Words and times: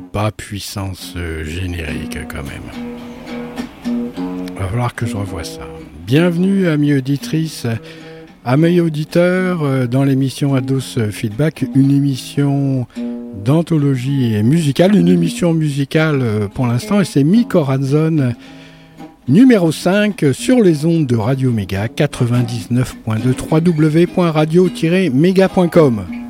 pas 0.00 0.30
puissance 0.30 1.14
euh, 1.16 1.44
générique 1.44 2.18
quand 2.28 2.44
même. 2.44 2.62
Va 4.56 4.68
falloir 4.68 4.94
que 4.94 5.06
je 5.06 5.16
revoie 5.16 5.44
ça. 5.44 5.62
Bienvenue, 6.06 6.68
amis 6.68 6.92
auditrices, 6.94 7.66
amis 8.44 8.80
auditeurs, 8.80 9.62
euh, 9.62 9.86
dans 9.86 10.04
l'émission 10.04 10.54
Ados 10.54 10.98
Feedback, 11.10 11.64
une 11.74 11.90
émission 11.90 12.86
d'anthologie 13.44 14.40
musicale, 14.42 14.94
une 14.94 15.08
émission 15.08 15.52
musicale 15.52 16.20
euh, 16.22 16.48
pour 16.48 16.66
l'instant, 16.66 17.00
et 17.00 17.04
c'est 17.04 17.24
Mi 17.24 17.46
Corazon 17.46 18.32
numéro 19.28 19.70
5 19.72 20.24
sur 20.32 20.62
les 20.62 20.86
ondes 20.86 21.06
de 21.06 21.16
Radio 21.16 21.50
Méga 21.50 21.86
99.2 21.86 23.34
www.radio-méga.com. 23.50 26.21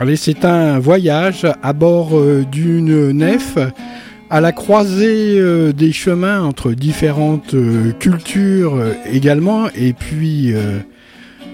Allez, 0.00 0.14
c'est 0.14 0.44
un 0.44 0.78
voyage 0.78 1.44
à 1.60 1.72
bord 1.72 2.16
euh, 2.16 2.44
d'une 2.44 3.10
nef 3.10 3.58
à 4.30 4.40
la 4.40 4.52
croisée 4.52 5.40
euh, 5.40 5.72
des 5.72 5.90
chemins 5.90 6.40
entre 6.40 6.70
différentes 6.70 7.54
euh, 7.54 7.90
cultures 7.98 8.80
également 9.10 9.68
et 9.74 9.92
puis 9.94 10.54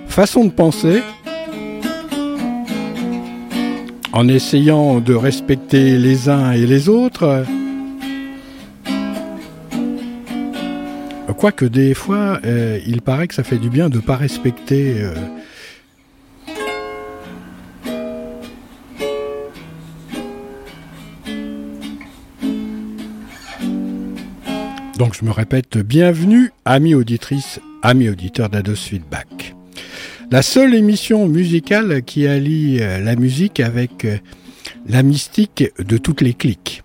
façon 0.08 0.44
de 0.44 0.50
penser 0.50 1.02
en 4.12 4.28
essayant 4.28 5.00
de 5.00 5.14
respecter 5.14 5.96
les 5.96 6.28
uns 6.28 6.52
et 6.52 6.66
les 6.66 6.90
autres. 6.90 7.46
Quoique 11.38 11.64
des 11.64 11.94
fois, 11.94 12.40
il 12.86 13.00
paraît 13.00 13.26
que 13.26 13.34
ça 13.34 13.42
fait 13.42 13.58
du 13.58 13.70
bien 13.70 13.88
de 13.88 13.96
ne 13.96 14.02
pas 14.02 14.16
respecter 14.16 14.96
Donc 24.98 25.16
je 25.20 25.24
me 25.24 25.32
répète, 25.32 25.76
bienvenue, 25.78 26.52
amis 26.64 26.94
auditrices, 26.94 27.58
amis 27.82 28.08
auditeurs 28.08 28.48
d'Ados 28.48 28.76
Feedback. 28.76 29.56
La 30.30 30.40
seule 30.40 30.72
émission 30.72 31.26
musicale 31.26 32.02
qui 32.04 32.28
allie 32.28 32.78
euh, 32.80 33.00
la 33.00 33.16
musique 33.16 33.58
avec 33.58 34.04
euh, 34.04 34.18
la 34.86 35.02
mystique 35.02 35.64
de 35.80 35.96
toutes 35.96 36.20
les 36.20 36.32
clics. 36.32 36.84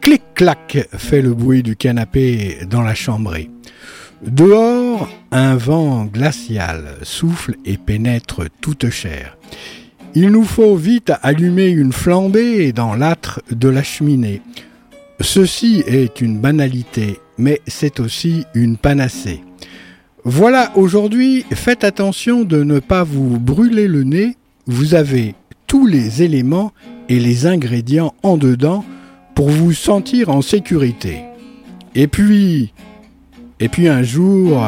Clic-clac 0.00 0.88
fait 0.96 1.20
le 1.20 1.34
bruit 1.34 1.64
du 1.64 1.74
canapé 1.74 2.58
dans 2.70 2.82
la 2.82 2.94
chambrée. 2.94 3.50
Dehors, 4.22 5.08
un 5.32 5.56
vent 5.56 6.04
glacial 6.04 6.94
souffle 7.02 7.56
et 7.64 7.76
pénètre 7.76 8.42
toute 8.60 8.88
chair. 8.88 9.36
Il 10.14 10.30
nous 10.30 10.44
faut 10.44 10.76
vite 10.76 11.12
allumer 11.22 11.68
une 11.68 11.92
flambée 11.92 12.72
dans 12.72 12.94
l'âtre 12.94 13.42
de 13.50 13.68
la 13.68 13.82
cheminée. 13.82 14.42
Ceci 15.20 15.82
est 15.86 16.20
une 16.20 16.38
banalité 16.38 17.18
mais 17.38 17.60
c'est 17.66 18.00
aussi 18.00 18.44
une 18.54 18.76
panacée. 18.76 19.42
Voilà, 20.24 20.72
aujourd'hui, 20.76 21.44
faites 21.52 21.84
attention 21.84 22.42
de 22.44 22.62
ne 22.62 22.80
pas 22.80 23.04
vous 23.04 23.38
brûler 23.38 23.88
le 23.88 24.02
nez. 24.02 24.36
Vous 24.66 24.94
avez 24.94 25.34
tous 25.66 25.86
les 25.86 26.22
éléments 26.22 26.72
et 27.08 27.18
les 27.20 27.46
ingrédients 27.46 28.14
en 28.22 28.36
dedans 28.36 28.84
pour 29.34 29.48
vous 29.48 29.72
sentir 29.72 30.28
en 30.28 30.42
sécurité. 30.42 31.20
Et 31.94 32.08
puis, 32.08 32.72
et 33.60 33.68
puis 33.68 33.88
un 33.88 34.02
jour, 34.02 34.62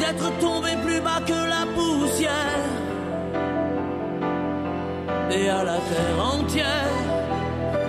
d'être 0.00 0.38
tombé 0.38 0.70
plus 0.84 1.00
bas 1.00 1.20
que 1.26 1.32
la 1.32 1.66
poussière 1.74 2.30
et 5.30 5.48
à 5.48 5.64
la 5.64 5.78
terre 5.90 6.18
entière 6.34 6.96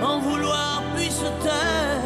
en 0.04 0.20
vouloir 0.20 0.84
puis 0.96 1.12
se 1.12 1.30
taire. 1.44 2.02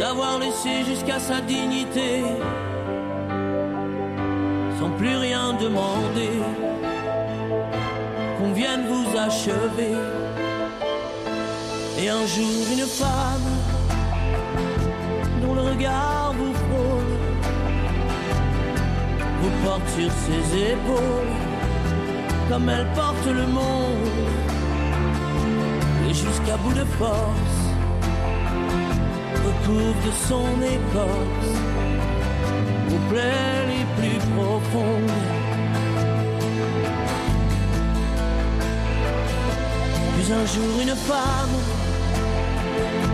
D'avoir 0.00 0.38
laissé 0.38 0.84
jusqu'à 0.84 1.18
sa 1.18 1.40
dignité 1.40 2.22
sans 4.78 4.90
plus 4.90 5.16
rien 5.16 5.52
demander. 5.54 6.36
Qu'on 8.38 8.52
vienne 8.52 8.84
vous 8.88 9.16
achever. 9.16 10.21
Et 12.02 12.08
un 12.08 12.26
jour 12.26 12.66
une 12.72 12.84
femme 12.84 13.48
dont 15.40 15.54
le 15.54 15.60
regard 15.60 16.34
vous 16.36 16.52
frôle 16.52 17.14
vous 19.40 19.50
porte 19.64 19.88
sur 19.96 20.10
ses 20.10 20.72
épaules 20.72 21.36
comme 22.48 22.68
elle 22.68 22.88
porte 22.96 23.26
le 23.26 23.46
monde 23.46 24.08
et 26.08 26.12
jusqu'à 26.12 26.56
bout 26.56 26.72
de 26.72 26.84
force 26.98 27.60
recouvre 29.46 29.94
de 30.04 30.12
son 30.28 30.48
écorce 30.60 31.54
aux 32.90 33.12
plaies 33.12 33.62
les 33.68 33.84
plus 33.96 34.18
profondes. 34.34 35.18
Puis 40.16 40.32
un 40.32 40.46
jour 40.46 40.80
une 40.82 40.96
femme 40.96 41.81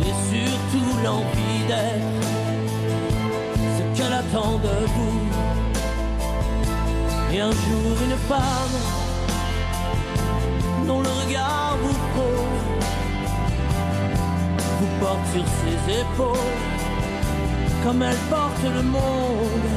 et 0.00 0.14
surtout 0.30 0.92
l'envie 1.04 1.62
d'être 1.66 2.28
ce 3.76 3.82
qu'elle 3.96 4.12
attend 4.12 4.58
de 4.58 4.86
vous. 4.94 5.28
Et 7.32 7.40
un 7.40 7.50
jour 7.50 7.92
une 8.06 8.18
femme 8.28 8.78
dont 10.86 11.00
le 11.00 11.08
regard 11.08 11.76
vous 11.82 11.98
prône, 12.12 12.80
vous 14.80 14.92
porte 15.00 15.26
sur 15.32 15.46
ses 15.60 16.00
épaules, 16.00 16.56
comme 17.84 18.02
elle 18.02 18.22
porte 18.30 18.64
le 18.64 18.82
monde, 18.82 19.68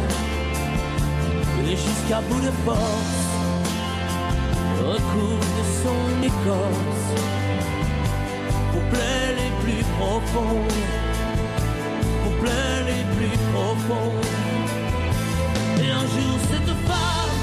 et 1.68 1.76
jusqu'à 1.76 2.22
bout 2.22 2.40
de 2.40 2.52
force, 2.66 3.22
recouvre 4.80 5.50
de 5.60 5.66
son 5.84 6.24
écorce, 6.24 7.08
pour 8.72 8.84
plaies 8.90 9.21
les 9.21 9.21
plus 9.64 9.84
profondes, 10.00 10.80
pour 12.24 12.34
plaies 12.42 12.84
les 12.88 13.04
plus 13.16 13.38
profondes. 13.54 14.26
Et 15.84 15.90
un 15.92 16.06
jour 16.14 16.36
cette 16.52 16.74
femme 16.88 17.38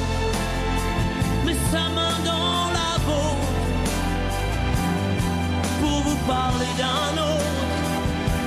met 1.45 1.59
sa 1.73 1.85
main 1.97 2.17
dans 2.25 2.65
la 2.79 2.93
vôtre 3.07 3.53
pour 5.81 5.99
vous 6.07 6.19
parler 6.27 6.73
d'un 6.83 7.13
autre, 7.23 7.71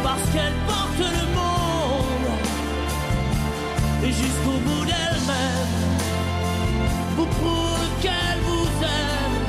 parce 0.03 0.25
qu'elle 0.33 0.57
porte 0.67 0.99
le 0.99 1.25
monde 1.39 2.29
et 4.03 4.11
jusqu'au 4.11 4.57
bout 4.65 4.85
d'elle-même 4.85 5.75
vous 7.17 7.25
prouve 7.25 7.87
qu'elle 8.01 8.39
vous 8.47 8.69
aime 8.83 9.47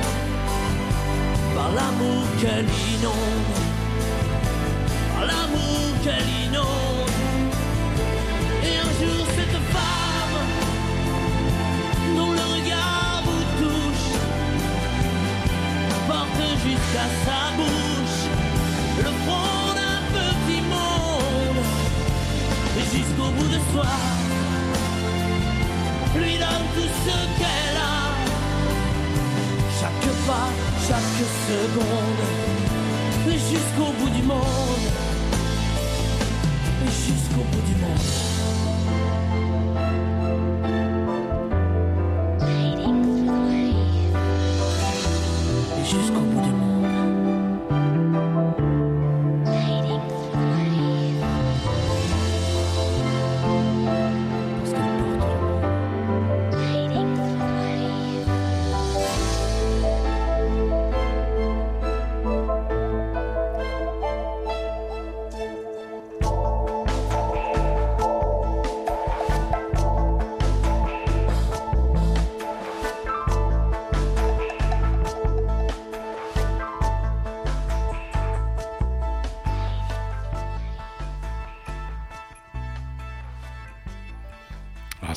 par 1.55 1.71
l'amour 1.73 2.25
qu'elle 2.41 2.67
inonde, 2.95 3.62
qu'elle 6.03 6.31
inonde. 6.47 7.11
Et 8.65 8.77
un 8.87 8.93
jour 9.01 9.27
cette 9.37 9.61
femme 9.75 10.37
dont 12.17 12.33
le 12.33 12.45
regard 12.57 13.23
vous 13.27 13.45
touche 13.63 14.09
porte 16.09 16.43
jusqu'à 16.67 17.07
sa 17.25 17.41
bouche 17.57 18.21
le 18.99 19.11
front 19.25 19.67
d'un 19.79 20.01
petit 20.17 20.63
monde 20.75 21.65
et 22.79 22.85
jusqu'au 22.97 23.31
bout 23.37 23.49
de 23.49 23.61
soi 23.73 23.93
lui 26.17 26.35
donne 26.39 26.67
tout 26.75 26.91
ce 27.05 27.17
qu'elle 27.39 27.79
a. 27.79 28.03
Chaque 29.81 30.09
pas, 30.27 30.49
chaque 30.87 31.13
seconde 31.49 32.53
jusqu'au 33.51 33.93
bout 33.99 34.11
du 34.11 34.23
monde 34.23 34.92
jusqu'au 37.33 37.45
bout 37.45 37.63
du 37.67 37.75
monde 37.77 38.32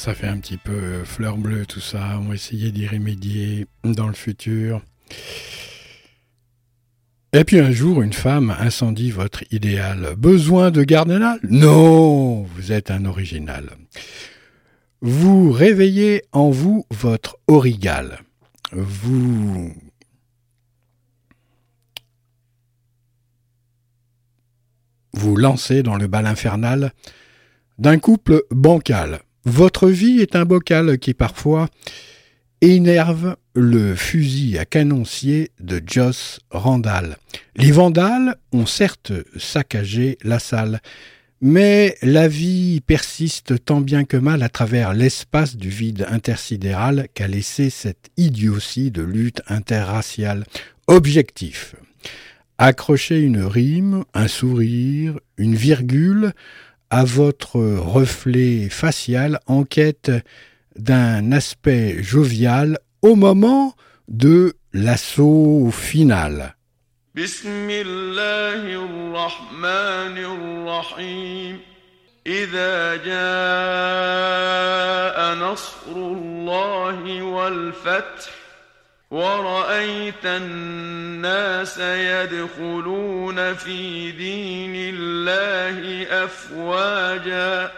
ça 0.05 0.13
fait 0.13 0.27
un 0.27 0.37
petit 0.37 0.57
peu 0.57 0.71
euh, 0.71 1.03
fleur 1.03 1.35
bleue 1.35 1.65
tout 1.65 1.79
ça, 1.79 2.19
on 2.19 2.25
va 2.25 2.35
essayer 2.35 2.71
d'y 2.71 2.87
remédier 2.87 3.65
dans 3.83 4.05
le 4.05 4.13
futur. 4.13 4.83
Et 7.33 7.43
puis 7.43 7.59
un 7.59 7.71
jour, 7.71 8.03
une 8.03 8.13
femme 8.13 8.55
incendie 8.59 9.09
votre 9.09 9.43
idéal. 9.51 10.13
Besoin 10.15 10.69
de 10.69 10.83
gardenal 10.83 11.39
Non, 11.49 12.43
vous 12.43 12.71
êtes 12.71 12.91
un 12.91 13.05
original. 13.05 13.71
Vous 15.01 15.51
réveillez 15.51 16.25
en 16.33 16.51
vous 16.51 16.85
votre 16.91 17.37
origal. 17.47 18.19
Vous 18.73 19.73
vous 25.13 25.35
lancez 25.35 25.81
dans 25.81 25.95
le 25.95 26.05
bal 26.05 26.27
infernal 26.27 26.91
d'un 27.79 27.97
couple 27.97 28.43
bancal. 28.51 29.24
Votre 29.45 29.89
vie 29.89 30.21
est 30.21 30.35
un 30.35 30.43
bocal 30.43 30.97
qui 30.97 31.13
parfois 31.13 31.69
énerve 32.61 33.35
le 33.53 33.93
fusil 33.93 34.57
à 34.57 34.65
canoncier 34.65 35.51
de 35.59 35.79
Joss 35.85 36.39
Randall. 36.49 37.17
Les 37.55 37.71
vandales 37.71 38.37
ont 38.51 38.65
certes 38.65 39.13
saccagé 39.37 40.17
la 40.23 40.39
salle, 40.39 40.81
mais 41.41 41.95
la 42.01 42.27
vie 42.27 42.81
persiste 42.81 43.63
tant 43.63 43.81
bien 43.81 44.03
que 44.03 44.17
mal 44.17 44.41
à 44.41 44.49
travers 44.49 44.95
l'espace 44.95 45.57
du 45.57 45.69
vide 45.69 46.07
intersidéral 46.09 47.07
qu'a 47.13 47.27
laissé 47.27 47.69
cette 47.69 48.09
idiotie 48.17 48.89
de 48.89 49.03
lutte 49.03 49.43
interraciale. 49.45 50.45
Objectif. 50.87 51.75
Accrocher 52.57 53.19
une 53.19 53.43
rime, 53.43 54.05
un 54.15 54.27
sourire, 54.27 55.19
une 55.37 55.55
virgule 55.55 56.33
à 56.94 57.04
votre 57.04 57.60
reflet 57.60 58.68
facial 58.68 59.40
en 59.46 59.64
quête 59.64 60.10
d'un 60.76 61.32
aspect 61.32 62.02
jovial 62.02 62.78
au 63.02 63.14
moment 63.14 63.74
de 64.08 64.54
l'assaut 64.72 65.70
final. 65.70 66.54
بسم 67.14 67.70
الله 67.70 68.62
الرحمن 68.86 70.18
الرحيم 70.18 71.60
إذا 72.26 72.96
جاء 72.96 74.30
نصر 75.34 75.96
الله 75.96 77.22
والفتح 77.22 78.43
ورأيت 79.11 80.25
الناس 80.25 81.77
يدخلون 81.79 83.53
في 83.53 84.11
دين 84.11 84.95
الله 84.95 86.07
أفواجا 86.23 87.71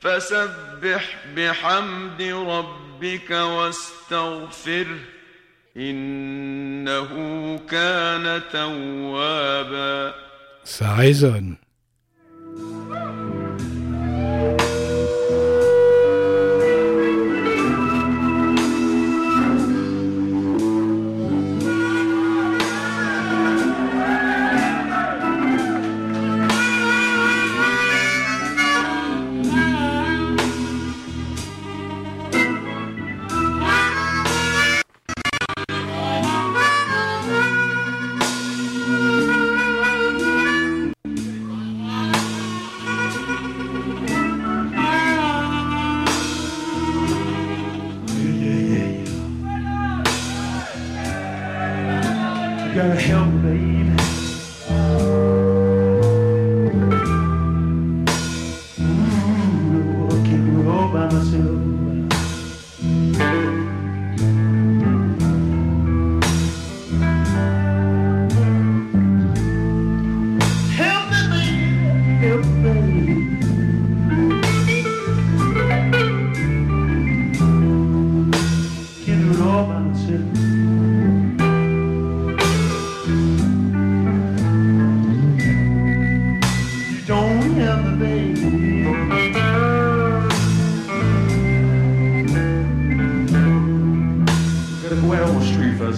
فسبح 0.00 1.16
بحمد 1.36 2.22
ربك 2.22 3.30
واستغفره 3.30 4.98
إنه 5.76 7.10
كان 7.70 8.40
توابا 8.52 10.14
Ça. 10.64 10.96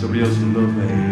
sobre 0.06 0.22
os 0.22 0.38
meus 0.38 1.05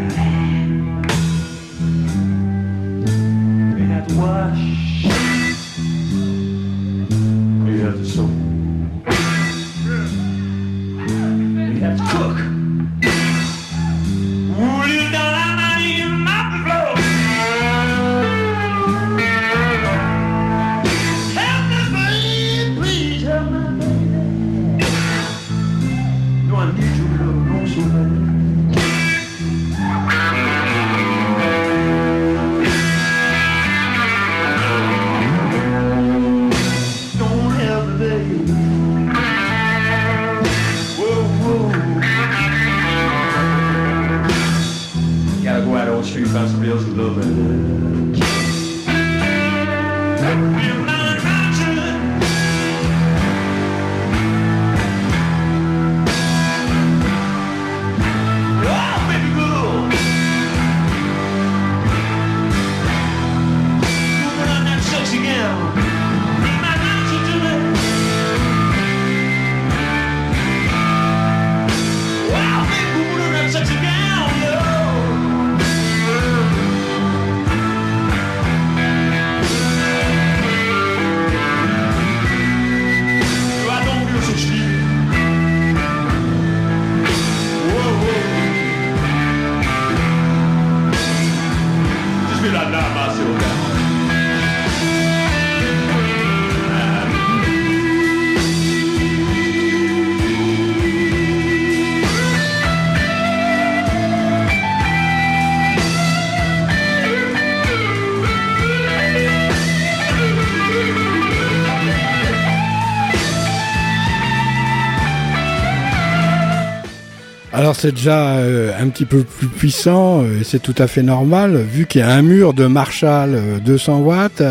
C'est 117.74 117.92
déjà 117.92 118.36
euh, 118.36 118.72
un 118.80 118.88
petit 118.88 119.04
peu 119.04 119.24
plus 119.24 119.48
puissant, 119.48 120.22
euh, 120.22 120.40
et 120.40 120.44
c'est 120.44 120.60
tout 120.60 120.74
à 120.78 120.86
fait 120.86 121.02
normal, 121.02 121.56
vu 121.56 121.86
qu'il 121.86 122.00
y 122.00 122.04
a 122.04 122.10
un 122.10 122.22
mur 122.22 122.54
de 122.54 122.66
Marshall 122.66 123.34
euh, 123.34 123.58
200 123.58 123.98
watts. 123.98 124.42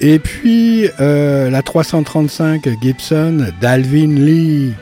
Et 0.00 0.18
puis 0.18 0.88
euh, 1.00 1.50
la 1.50 1.62
335 1.62 2.68
Gibson 2.82 3.46
d'Alvin 3.60 4.14
Lee. 4.14 4.72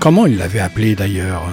Comment 0.00 0.26
il 0.26 0.38
l'avait 0.38 0.60
appelé 0.60 0.94
d'ailleurs 0.94 1.48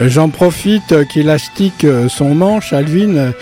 J'en 0.00 0.28
profite 0.28 0.92
euh, 0.92 1.04
qu'il 1.04 1.30
astique 1.30 1.84
euh, 1.84 2.10
son 2.10 2.34
manche, 2.34 2.74
Alvin, 2.74 3.16
euh, 3.16 3.32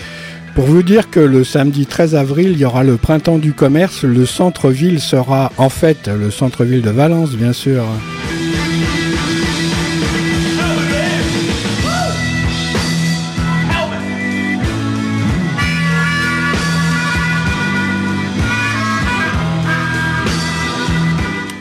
pour 0.55 0.65
vous 0.65 0.83
dire 0.83 1.09
que 1.09 1.19
le 1.19 1.43
samedi 1.43 1.85
13 1.85 2.15
avril, 2.15 2.51
il 2.53 2.57
y 2.57 2.63
aura 2.63 2.85
le 2.85 2.95
printemps 2.95 3.39
du 3.39 3.51
commerce. 3.51 4.03
Le 4.03 4.25
centre-ville 4.25 5.01
sera 5.01 5.51
en 5.57 5.67
fait 5.67 6.07
le 6.07 6.31
centre-ville 6.31 6.81
de 6.81 6.91
Valence, 6.91 7.31
bien 7.31 7.51
sûr. 7.51 7.83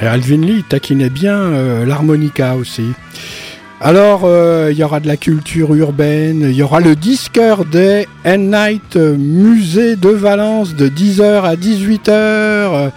Alvin 0.00 0.42
Lee 0.42 0.62
taquinait 0.62 1.08
bien 1.08 1.84
l'harmonica 1.86 2.56
aussi. 2.56 2.84
Alors, 3.80 4.22
euh, 4.24 4.70
il 4.72 4.78
y 4.78 4.84
aura 4.84 5.00
de 5.00 5.06
la 5.06 5.16
culture 5.16 5.74
urbaine, 5.74 6.46
il 6.48 6.56
y 6.56 6.62
aura 6.62 6.80
le 6.80 6.96
Disqueur 6.96 7.64
des 7.64 8.06
Night 8.24 8.96
euh, 8.96 9.16
Musée 9.16 9.96
de 9.96 10.08
Valence 10.08 10.74
de 10.74 10.88
10h 10.88 11.42
à 11.42 11.54
18h. 11.56 12.92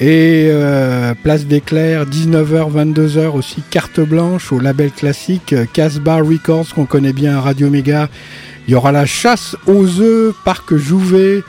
Et 0.00 0.48
euh, 0.50 1.14
Place 1.22 1.46
des 1.46 1.60
Clairs, 1.60 2.04
19h, 2.06 2.72
22h 2.72 3.28
aussi, 3.28 3.62
carte 3.70 4.00
blanche 4.00 4.52
au 4.52 4.58
label 4.58 4.90
classique 4.90 5.52
euh, 5.52 5.66
Casbah 5.72 6.16
Records 6.16 6.74
qu'on 6.74 6.84
connaît 6.84 7.12
bien 7.12 7.38
à 7.38 7.40
Radio 7.40 7.70
Méga. 7.70 8.08
Il 8.66 8.72
y 8.72 8.74
aura 8.74 8.90
la 8.90 9.06
chasse 9.06 9.56
aux 9.66 10.00
œufs, 10.00 10.34
Parc 10.44 10.74
Jouvet, 10.74 11.44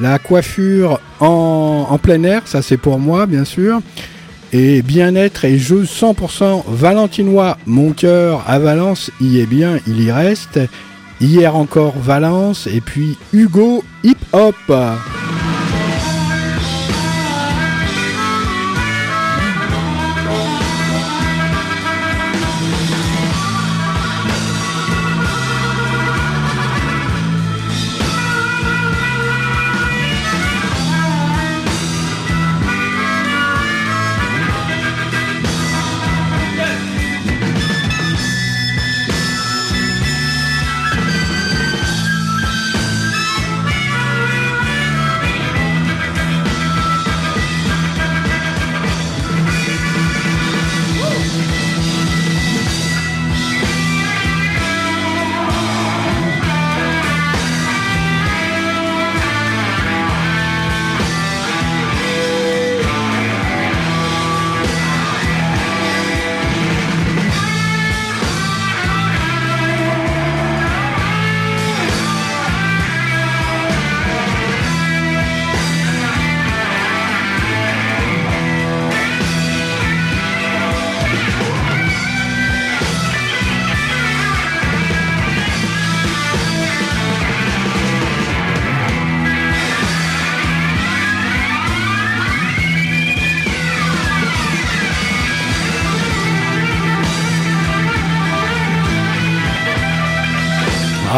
la 0.00 0.20
coiffure 0.20 1.00
en, 1.18 1.88
en 1.90 1.98
plein 1.98 2.22
air, 2.22 2.42
ça 2.44 2.62
c'est 2.62 2.76
pour 2.76 3.00
moi 3.00 3.26
bien 3.26 3.44
sûr. 3.44 3.80
Et 4.52 4.82
bien-être 4.82 5.44
et 5.44 5.58
jeux 5.58 5.84
100% 5.84 6.64
valentinois. 6.68 7.58
Mon 7.66 7.92
cœur 7.92 8.44
à 8.46 8.58
Valence 8.58 9.10
y 9.20 9.40
est 9.40 9.46
bien, 9.46 9.78
il 9.86 10.02
y 10.02 10.10
reste. 10.10 10.58
Hier 11.20 11.56
encore 11.56 11.98
Valence 11.98 12.66
et 12.66 12.80
puis 12.80 13.16
Hugo 13.32 13.84
Hip 14.04 14.18
Hop. 14.32 14.54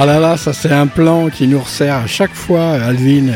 Ah 0.02 0.06
là 0.06 0.18
là, 0.18 0.38
ça 0.38 0.54
c'est 0.54 0.72
un 0.72 0.86
plan 0.86 1.28
qui 1.28 1.46
nous 1.46 1.60
resserre 1.60 1.96
à 1.96 2.06
chaque 2.06 2.32
fois, 2.32 2.70
Alvin. 2.70 3.34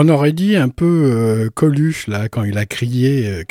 On 0.00 0.08
aurait 0.10 0.30
dit 0.30 0.54
un 0.54 0.68
peu 0.68 1.10
euh, 1.12 1.50
Coluche 1.52 2.06
là 2.06 2.28
quand 2.28 2.44
il 2.44 2.56
a 2.56 2.66
crié. 2.66 3.26
Euh, 3.26 3.42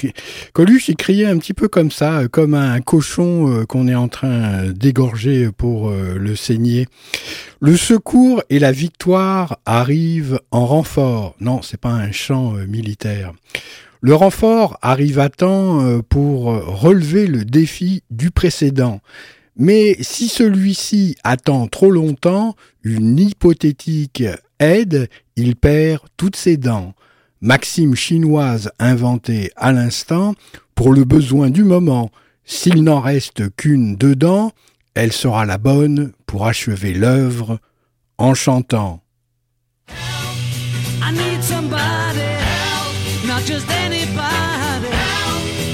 Coluche 0.54 0.88
il 0.88 0.96
criait 0.96 1.26
un 1.26 1.38
petit 1.40 1.54
peu 1.54 1.68
comme 1.68 1.92
ça, 1.92 2.20
euh, 2.20 2.28
comme 2.30 2.54
un 2.54 2.80
cochon 2.80 3.66
qu'on 3.68 3.90
est 3.90 3.96
en 3.96 4.08
train 4.08 4.64
d'égorger 4.68 5.50
pour 5.52 5.92
le 5.92 6.36
saigner. 6.38 6.88
Le 7.60 7.76
secours 7.76 8.44
et 8.50 8.60
la 8.60 8.72
victoire 8.72 9.60
arrivent 9.66 10.40
en 10.52 10.66
renfort. 10.66 11.36
Non, 11.42 11.62
c'est 11.62 11.82
pas 11.82 11.90
un 11.90 12.14
chant 12.14 12.54
militaire. 12.66 13.34
Le 14.00 14.16
renfort 14.16 14.80
arrive 14.82 15.20
à 15.20 15.28
temps 15.28 16.00
pour 16.08 16.46
relever 16.46 17.28
le 17.28 17.44
défi 17.44 18.04
du 18.10 18.32
précédent. 18.32 19.02
Mais 19.58 19.98
si 20.00 20.30
celui-ci 20.30 21.18
attend 21.26 21.68
trop 21.68 21.92
longtemps, 21.92 22.56
une 22.84 23.20
hypothétique 23.20 24.24
aide, 24.60 25.10
il 25.36 25.56
perd 25.56 26.02
toutes 26.18 26.36
ses 26.36 26.58
dents. 26.58 26.94
Maxime 27.42 27.96
chinoise 27.96 28.72
inventée 28.80 29.52
à 29.56 29.72
l'instant 29.72 30.34
pour 30.76 30.94
le 30.94 31.04
besoin 31.04 31.50
du 31.50 31.64
moment. 31.64 32.12
S'il 32.46 32.84
n'en 32.84 33.00
reste 33.00 33.56
qu'une 33.56 33.96
dedans, 33.96 34.52
elle 34.96 35.12
sera 35.12 35.46
la 35.46 35.58
bonne 35.58 36.14
pour 36.26 36.48
achever 36.48 36.94
l'œuvre 36.94 37.60
en 38.18 38.34
chantant. 38.34 39.04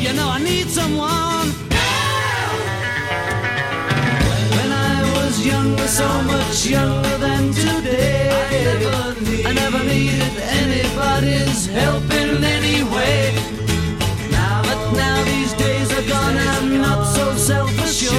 You 0.04 0.12
know 0.12 0.28
I 0.28 0.38
need 0.43 0.69
someone. 0.69 1.50
When 4.52 4.72
I 4.72 5.02
was 5.15 5.89
so 5.89 6.22
much 6.24 6.65
younger 6.65 7.17
than 7.19 7.54
today. 7.54 8.33
I 9.46 9.52
never 9.54 9.84
needed 9.84 10.36
anybody's 10.62 11.66
help 11.66 12.04
in 12.22 12.44
any 12.44 12.84
way. 12.94 13.34
But 14.68 14.80
now 14.94 15.24
these 15.24 15.54
days 15.54 15.92
are 15.98 16.08
gone, 16.08 16.38
I'm 16.38 16.82
not 16.82 17.04
so 17.16 17.34
self-assured. 17.36 18.13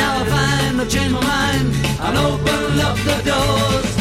Now 0.00 0.12
I 0.20 0.24
find 0.34 0.76
I 0.78 0.84
my 1.12 1.20
mind, 1.20 1.68
I'll 2.00 2.34
open 2.34 2.80
up 2.80 2.96
the 3.08 3.22
doors. 3.30 3.91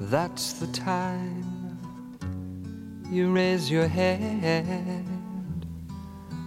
That's 0.00 0.54
the 0.54 0.66
time 0.68 1.78
you 3.10 3.32
raise 3.32 3.70
your 3.70 3.88
head. 3.88 5.04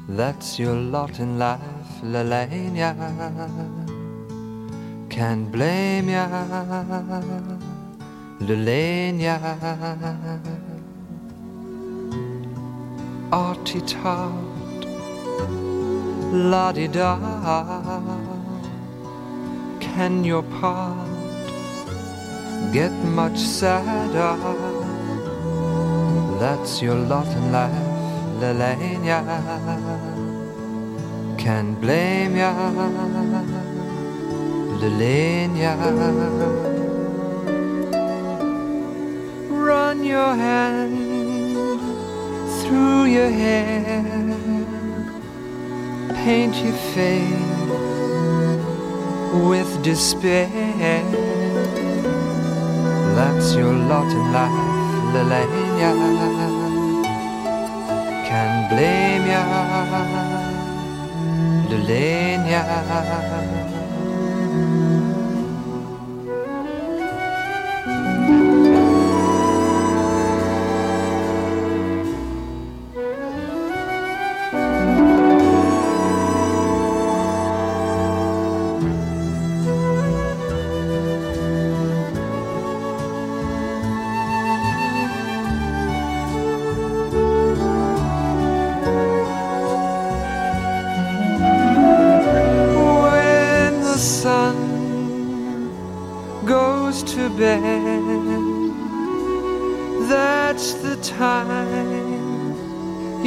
That's 0.08 0.60
your 0.60 0.76
lot 0.76 1.20
in 1.20 1.40
life, 1.40 2.02
Lelania. 2.04 2.96
Can't 5.10 5.52
blame 5.52 6.10
ya, 6.10 6.28
Lelania. 8.40 9.40
Artie 13.32 13.82
tart, 13.82 14.86
la 16.32 16.72
di 16.72 16.88
da. 16.88 17.93
Can 19.96 20.24
your 20.24 20.42
part 20.42 21.08
get 22.74 22.92
much 23.14 23.38
sadder? 23.38 24.36
That's 26.40 26.82
your 26.82 26.96
lot 26.96 27.28
in 27.28 27.52
life, 27.52 27.88
Lelania. 28.42 29.22
Can't 31.38 31.80
blame 31.80 32.36
ya, 32.38 32.54
Lelania. 34.82 35.78
Run 39.52 40.04
your 40.04 40.34
hand 40.34 40.98
through 42.62 43.06
your 43.06 43.30
hair, 43.30 44.04
paint 46.26 46.56
your 46.66 46.78
face 46.96 47.53
with 49.34 49.82
despair. 49.84 50.50
That's 53.16 53.56
your 53.56 53.74
lot 53.74 54.12
in 54.12 54.32
life, 54.32 54.52
Lelania. 55.14 55.92
Can't 58.28 58.70
blame 58.70 59.28
ya, 59.28 59.44
Lelania. 61.70 63.63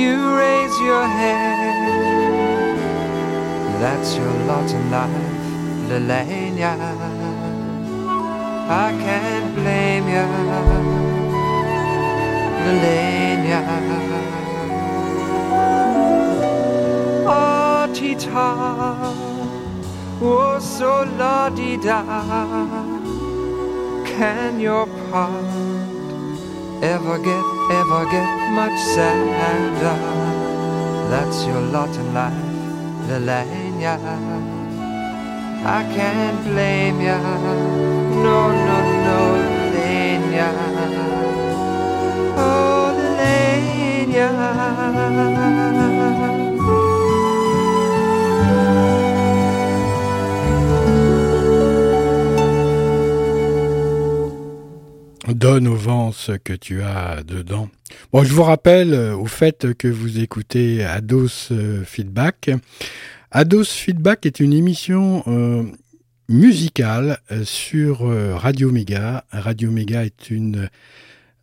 You 0.06 0.18
raise 0.38 0.76
your 0.80 1.06
head. 1.18 2.76
That's 3.82 4.10
your 4.16 4.34
lot 4.48 4.70
in 4.78 4.84
life, 4.90 5.44
Lelania. 5.88 6.74
I 8.84 8.88
can't 9.04 9.48
blame 9.58 10.06
you, 10.16 10.26
Lelania. 12.64 13.60
Oh, 17.28 17.82
Tita, 17.94 18.48
oh 20.22 20.58
so 20.60 20.92
la 21.18 21.50
di 21.50 21.76
da. 21.86 22.00
Can 24.04 24.60
your 24.60 24.86
part 25.10 25.44
ever 26.82 27.18
get, 27.18 27.55
ever 27.70 28.04
get 28.10 28.50
much 28.52 28.78
sadder? 28.94 29.98
That's 31.10 31.44
your 31.46 31.60
lot 31.60 31.94
in 31.96 32.14
life, 32.14 32.32
Lelania. 33.08 33.98
I 35.64 35.82
can't 35.94 36.44
blame 36.44 37.00
ya, 37.00 37.18
no, 38.24 38.52
no, 38.66 38.78
no, 39.06 39.18
Lelania. 39.74 40.50
Oh, 42.38 42.94
Lelania. 43.18 44.26
Donne 55.46 55.68
au 55.68 55.76
vent 55.76 56.10
ce 56.10 56.32
que 56.32 56.52
tu 56.54 56.82
as 56.82 57.22
dedans. 57.22 57.68
Bon, 58.12 58.24
je 58.24 58.32
vous 58.32 58.42
rappelle 58.42 58.92
euh, 58.92 59.14
au 59.14 59.26
fait 59.26 59.74
que 59.74 59.86
vous 59.86 60.18
écoutez 60.18 60.84
Ados 60.84 61.50
euh, 61.52 61.84
Feedback. 61.84 62.50
Ados 63.30 63.70
Feedback 63.70 64.26
est 64.26 64.40
une 64.40 64.52
émission 64.52 65.22
euh, 65.28 65.62
musicale 66.28 67.20
sur 67.44 68.00
Radio 68.34 68.72
Méga. 68.72 69.22
Radio 69.30 69.70
Méga 69.70 70.04
est 70.04 70.30
une 70.30 70.68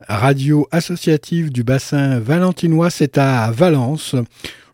radio 0.10 0.68
associative 0.72 1.50
du 1.50 1.64
bassin 1.64 2.20
valentinois. 2.20 2.90
C'est 2.90 3.18
à 3.18 3.52
Valence. 3.52 4.18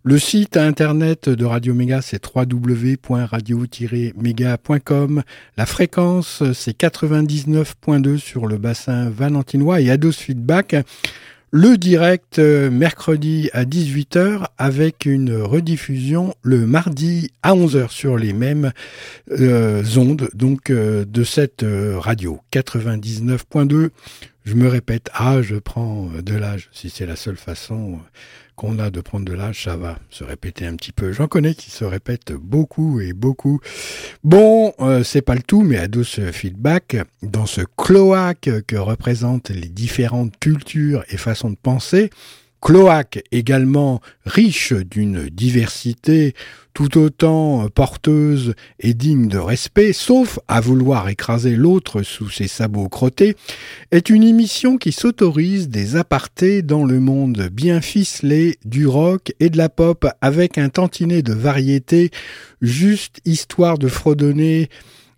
Le 0.04 0.18
site 0.18 0.56
internet 0.56 1.28
de 1.28 1.44
Radio 1.44 1.74
Méga, 1.74 2.02
c'est 2.02 2.26
www.radio-méga.com. 2.26 5.24
La 5.58 5.66
fréquence, 5.66 6.42
c'est 6.54 6.80
99.2 6.80 8.18
sur 8.18 8.48
le 8.48 8.58
bassin 8.58 9.10
valentinois 9.10 9.82
et 9.82 9.92
Ados 9.92 10.16
Feedback. 10.16 10.78
Le 11.52 11.78
direct 11.78 12.40
euh, 12.40 12.70
mercredi 12.70 13.50
à 13.54 13.66
18h 13.66 14.46
avec 14.60 15.06
une 15.06 15.36
rediffusion 15.36 16.36
le 16.44 16.68
mardi 16.68 17.32
à 17.42 17.56
11h 17.56 17.90
sur 17.90 18.18
les 18.18 18.34
mêmes 18.34 18.72
euh, 19.32 19.84
ondes 19.98 20.30
donc 20.36 20.70
euh, 20.70 21.06
de 21.06 21.24
cette 21.24 21.66
radio 21.98 22.40
99.2. 22.54 23.90
je 24.50 24.56
me 24.56 24.68
répète, 24.68 25.12
ah, 25.14 25.44
je 25.44 25.58
prends 25.58 26.10
de 26.24 26.36
l'âge. 26.36 26.70
Si 26.72 26.90
c'est 26.90 27.06
la 27.06 27.16
seule 27.16 27.38
façon 27.38 28.00
qu'on 28.56 28.80
a 28.80 28.90
de 28.90 29.00
prendre 29.00 29.24
de 29.24 29.34
l'âge, 29.34 29.66
ça 29.66 29.78
va 29.78 30.00
se 30.10 30.24
répéter 30.24 30.66
un 30.66 30.76
petit 30.76 30.92
peu. 30.92 31.12
J'en 31.12 31.28
connais 31.28 31.54
qui 31.54 31.70
se 31.70 31.86
répètent 31.86 32.32
beaucoup 32.34 33.00
et 33.00 33.14
beaucoup. 33.14 33.60
Bon, 34.24 34.74
euh, 34.80 35.04
c'est 35.04 35.22
pas 35.22 35.36
le 35.36 35.44
tout, 35.44 35.62
mais 35.62 35.78
à 35.78 35.88
ce 36.04 36.32
feedback, 36.32 36.98
dans 37.22 37.46
ce 37.46 37.62
cloaque 37.78 38.50
que 38.66 38.76
représentent 38.76 39.52
les 39.52 39.70
différentes 39.70 40.34
cultures 40.40 41.04
et 41.10 41.18
façons 41.18 41.52
de 41.52 41.58
penser, 41.62 42.10
cloaque 42.62 43.24
également 43.32 44.02
riche 44.26 44.74
d'une 44.74 45.30
diversité 45.30 46.34
tout 46.74 46.98
autant 46.98 47.68
porteuse 47.70 48.54
et 48.80 48.94
digne 48.94 49.28
de 49.28 49.38
respect, 49.38 49.92
sauf 49.92 50.40
à 50.48 50.62
vouloir 50.62 51.10
écraser 51.10 51.56
l'autre 51.56 52.04
sous 52.04 52.30
ses 52.30 52.48
sabots 52.48 52.88
crottés, 52.88 53.36
est 53.92 54.10
une 54.10 54.24
émission 54.24 54.78
qui 54.78 54.92
s'autorise 54.92 55.68
des 55.68 55.96
apartés 55.96 56.62
dans 56.62 56.86
le 56.86 57.00
monde 57.00 57.50
bien 57.52 57.82
ficelé 57.82 58.58
du 58.64 58.88
rock 58.88 59.34
et 59.40 59.50
de 59.50 59.58
la 59.58 59.68
pop 59.68 60.08
avec 60.22 60.58
un 60.58 60.70
tantinet 60.70 61.22
de 61.22 61.34
variétés, 61.34 62.12
juste 62.62 63.20
histoire 63.26 63.78
de 63.78 63.88
fredonner 63.88 64.70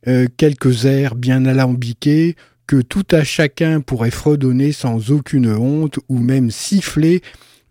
euh, 0.07 0.27
quelques 0.37 0.85
airs 0.85 1.13
bien 1.13 1.45
alambiqués, 1.45 2.35
que 2.71 2.81
tout 2.81 3.05
à 3.11 3.25
chacun 3.25 3.81
pourrait 3.81 4.11
fredonner 4.11 4.71
sans 4.71 5.11
aucune 5.11 5.51
honte 5.51 5.99
ou 6.07 6.19
même 6.19 6.51
siffler 6.51 7.21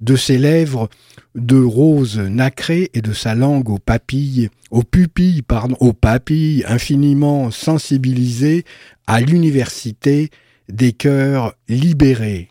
de 0.03 0.15
ses 0.15 0.37
lèvres 0.37 0.91
de 1.35 1.57
rose 1.57 2.19
nacrée 2.19 2.91
et 2.93 3.01
de 3.01 3.15
sa 3.15 3.35
langue 3.35 3.71
aux 3.71 3.79
papilles, 3.79 4.51
aux 4.71 4.83
pupilles, 4.83 5.41
pardon, 5.41 5.75
aux 5.81 5.95
papilles 5.95 6.67
infiniment 6.69 7.51
sensibilisées 7.51 8.67
à 9.07 9.23
l'université 9.23 10.29
des 10.69 10.93
cœurs 10.93 11.55
libérés. 11.67 12.51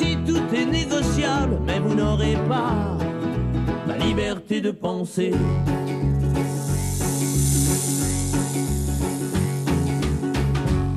Tout 0.31 0.55
est 0.55 0.65
négociable, 0.65 1.57
mais 1.65 1.79
vous 1.79 1.93
n'aurez 1.93 2.37
pas 2.47 2.97
ma 3.87 3.97
liberté 3.97 4.61
de 4.61 4.71
penser. 4.71 5.31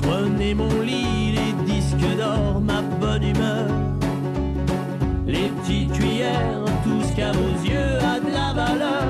Prenez 0.03 0.55
mon 0.55 0.81
lit, 0.81 1.33
les 1.39 1.53
disques 1.65 2.17
d'or, 2.17 2.61
ma 2.61 2.83
bonne 3.01 3.25
humeur, 3.25 3.69
les 5.27 5.49
petites 5.49 5.93
cuillères, 5.93 6.65
tout 6.85 7.03
ce 7.03 7.17
qu'à 7.17 7.33
vos 7.33 7.55
yeux 7.69 7.99
a 8.13 8.21
de 8.21 8.31
la 8.31 8.53
valeur, 8.53 9.09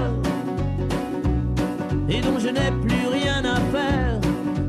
et 2.09 2.21
dont 2.21 2.39
je 2.39 2.49
n'ai 2.49 2.71
plus 2.87 3.07
rien 3.13 3.45
à 3.45 3.57
faire, 3.75 4.21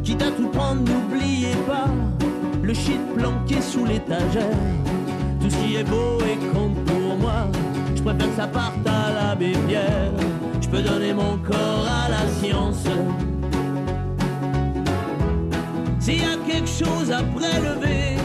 quitte 0.03 0.21
à 0.21 0.31
tout 0.31 0.49
prendre, 0.49 0.81
n'oubliez 0.81 1.55
pas 1.67 1.89
le 2.61 2.73
shit 2.73 2.99
planqué 3.15 3.61
sous 3.61 3.85
l'étagère. 3.85 4.57
Tout 5.45 5.51
ce 5.51 5.58
qui 5.58 5.75
est 5.75 5.84
beau 5.84 6.17
et 6.21 6.38
compte 6.55 6.73
pour 6.86 7.17
moi, 7.19 7.45
je 7.95 8.01
préfère 8.01 8.29
que 8.29 8.36
ça 8.36 8.47
parte 8.47 8.79
à 8.88 9.13
l'abbé 9.13 9.51
Pierre. 9.67 10.12
Je 10.60 10.67
peux 10.67 10.81
donner 10.81 11.13
mon 11.13 11.38
corps 11.38 11.88
à 11.88 12.10
la 12.10 12.27
science. 12.41 12.84
S'il 15.99 16.21
y 16.21 16.23
a 16.23 16.36
quelque 16.47 16.67
chose 16.67 17.12
à 17.12 17.21
prélever 17.21 18.15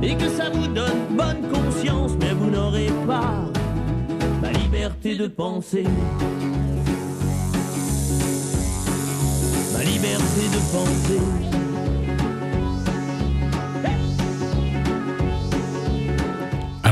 et 0.00 0.14
que 0.14 0.28
ça 0.28 0.48
vous 0.48 0.68
donne 0.68 1.16
bonne 1.16 1.50
conscience, 1.52 2.12
mais 2.20 2.34
vous 2.34 2.50
n'aurez 2.50 2.92
pas 3.08 3.50
la 4.44 4.52
liberté 4.52 5.16
de 5.16 5.26
penser. 5.26 5.86
Ma 9.72 9.82
liberté 9.82 10.42
de 10.52 10.72
penser. 10.72 11.53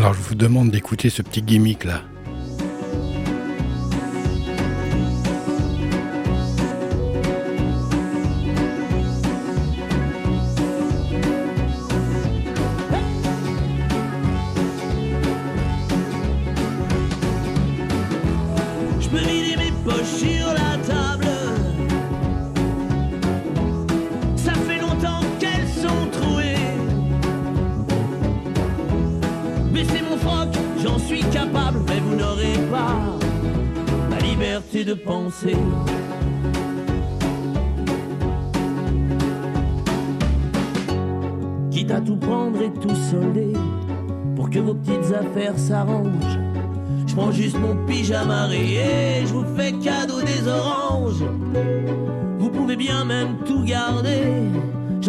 Alors 0.02 0.14
je 0.14 0.20
vous 0.20 0.34
demande 0.34 0.72
d'écouter 0.72 1.10
ce 1.10 1.22
petit 1.22 1.42
gimmick 1.42 1.84
là. 1.84 2.02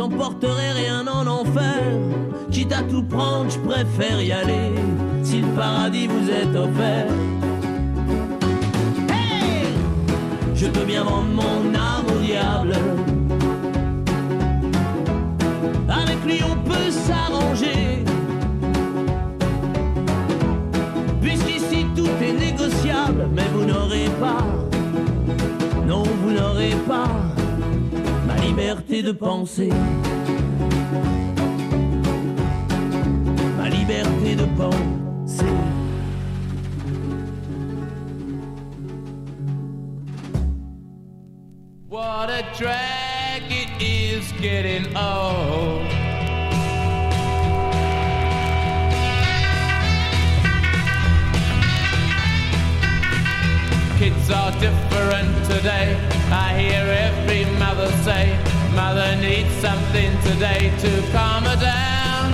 J'emporterai 0.04 0.72
rien 0.74 1.08
en 1.08 1.26
enfer. 1.28 1.82
Quitte 2.52 2.74
à 2.74 2.84
tout 2.84 3.04
prendre, 3.04 3.50
je 3.50 3.60
préfère 3.60 4.22
y 4.22 4.32
aller, 4.34 4.72
si 5.24 5.40
le 5.42 5.48
paradis 5.50 6.08
vous 6.08 6.30
est 6.30 6.56
offert. 6.58 7.08
Hey 9.10 9.68
je 10.54 10.68
peux 10.68 10.84
bien 10.84 11.04
vendre 11.06 11.30
mon 11.30 11.74
âme 11.74 12.06
au 12.14 12.20
diable. 12.22 12.74
Avec 15.88 16.20
lui 16.26 16.42
on 16.44 16.58
peut 16.70 16.92
s'arranger. 16.92 18.04
Puisqu'ici 21.22 21.86
tout 21.96 22.10
est 22.22 22.34
négociable, 22.34 23.30
mais 23.34 23.48
vous 23.54 23.66
n'aurez 23.66 24.10
pas, 24.20 24.46
non, 25.88 26.04
vous 26.04 26.32
n'aurez 26.32 26.76
pas 26.88 27.08
liberté 28.44 29.02
de 29.02 29.14
penser. 29.14 29.70
Ma 33.58 33.70
liberté 33.70 34.36
de 34.36 34.48
penser. 34.58 35.46
What 41.88 42.30
a 42.30 42.44
drag 42.58 43.44
it 43.50 43.70
is 43.82 44.32
getting 44.42 44.86
old. 44.98 45.88
Kids 53.98 54.30
are 54.32 54.52
different 54.60 55.46
today. 55.46 55.96
I 56.30 56.54
hear 56.60 56.84
every 57.06 57.23
mother 57.76 57.92
say, 58.04 58.38
Mother 58.76 59.16
needs 59.16 59.52
something 59.56 60.12
today 60.22 60.72
to 60.80 60.92
calm 61.12 61.44
her 61.44 61.56
down. 61.56 62.32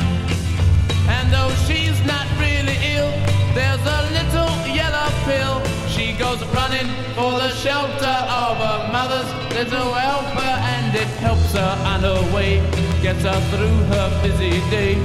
And 1.07 1.31
though 1.31 1.51
she's 1.65 1.97
not 2.05 2.27
really 2.37 2.75
ill, 2.95 3.11
there's 3.55 3.85
a 3.97 4.01
little 4.17 4.51
yellow 4.67 5.07
pill. 5.23 5.63
She 5.87 6.11
goes 6.19 6.43
running 6.57 6.89
for 7.15 7.31
the 7.39 7.51
shelter 7.51 8.17
of 8.43 8.57
her 8.57 8.91
mother's 8.91 9.31
little 9.55 9.93
helper, 9.93 10.53
and 10.75 10.93
it 10.93 11.07
helps 11.23 11.53
her 11.53 11.73
on 11.87 12.01
her 12.01 12.21
way. 12.35 12.59
gets 13.01 13.23
her 13.23 13.39
through 13.51 13.79
her 13.93 14.07
busy 14.21 14.59
day. 14.69 14.95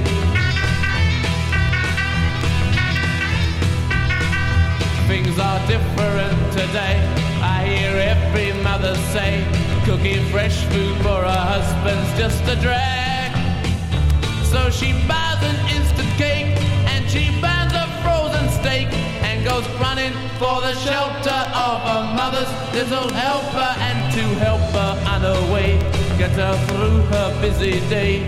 Things 5.07 5.39
are 5.39 5.61
different 5.69 6.39
today. 6.53 6.97
I 7.41 7.65
hear 7.67 7.97
every 8.15 8.53
mother 8.65 8.97
say, 9.15 9.45
cooking 9.85 10.25
fresh 10.31 10.65
food 10.73 10.97
for 10.99 11.21
her 11.29 11.45
husband's 11.53 12.11
just 12.19 12.43
a 12.49 12.57
drag. 12.63 13.31
So 14.45 14.71
she 14.71 14.93
buys 15.07 15.41
an 15.45 15.59
instant 15.77 16.09
cake 16.17 16.57
and 16.93 17.09
she 17.11 17.29
buys 17.43 17.73
a 17.75 17.87
frozen 18.01 18.49
steak 18.49 18.89
and 19.29 19.45
goes 19.45 19.67
running 19.79 20.13
for 20.41 20.63
the 20.63 20.75
shelter 20.87 21.41
of 21.53 21.77
her 21.89 22.05
mother's 22.17 22.49
little 22.73 23.13
helper 23.13 23.71
and 23.89 23.99
to 24.15 24.25
help 24.41 24.65
her 24.73 24.93
on 25.13 25.21
her 25.21 25.53
way, 25.53 25.77
get 26.17 26.33
her 26.33 26.57
through 26.69 27.01
her 27.13 27.29
busy 27.43 27.81
day. 27.91 28.27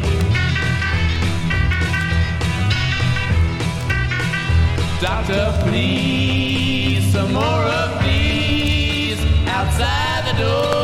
Doctor, 5.00 5.54
please, 5.62 7.12
some 7.12 7.32
more 7.32 7.64
of 7.80 8.02
these 8.04 9.20
outside 9.46 10.22
the 10.28 10.42
door. 10.42 10.75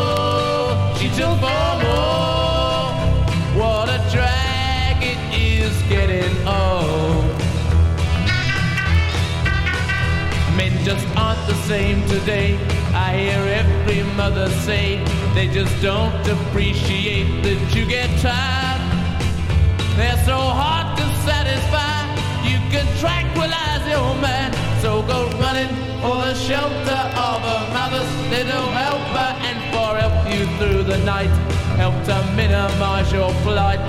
Four 1.15 1.75
more. 1.85 2.95
What 3.61 3.89
a 3.91 4.01
drag 4.11 4.97
it 5.03 5.21
is 5.37 5.75
getting 5.83 6.35
old. 6.47 7.25
Men 10.57 10.73
just 10.85 11.07
aren't 11.15 11.47
the 11.47 11.55
same 11.69 12.01
today. 12.09 12.57
I 12.95 13.17
hear 13.19 13.41
every 13.63 14.03
mother 14.15 14.49
say 14.65 15.05
they 15.35 15.49
just 15.49 15.83
don't 15.83 16.27
appreciate 16.27 17.43
that 17.43 17.75
you 17.75 17.85
get 17.85 18.09
tired. 18.21 18.81
They're 19.97 20.25
so 20.25 20.39
hard 20.39 20.97
to 20.97 21.05
satisfy. 21.29 22.09
You 22.43 22.59
can 22.73 22.87
tranquilize 22.99 23.85
your 23.87 24.15
man. 24.23 24.51
So 24.81 25.03
go 25.03 25.29
running 25.39 25.69
for 26.01 26.17
the 26.25 26.35
shelter 26.35 27.03
of 27.29 27.39
a 27.45 27.59
mother's 27.77 28.13
little 28.31 28.69
helper 28.73 29.31
and 29.47 29.62
you 30.35 30.47
through 30.57 30.83
the 30.85 30.99
night. 30.99 31.33
Help 31.77 31.95
to 32.05 32.17
minimize 32.35 33.13
your 33.13 33.31
plight. 33.43 33.81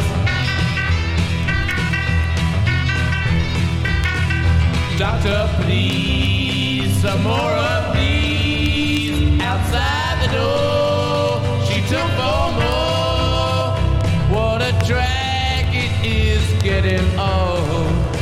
Doctor, 4.97 5.49
please, 5.61 7.01
some 7.01 7.23
more 7.23 7.55
of 7.71 7.95
these 7.95 9.41
outside 9.41 10.17
the 10.23 10.31
door. 10.37 11.41
She 11.67 11.79
took 11.91 12.09
four 12.19 12.47
more. 12.61 13.75
What 14.35 14.61
a 14.61 14.73
drag 14.85 15.65
it 15.73 15.93
is 16.05 16.43
getting 16.61 17.07
old. 17.17 18.13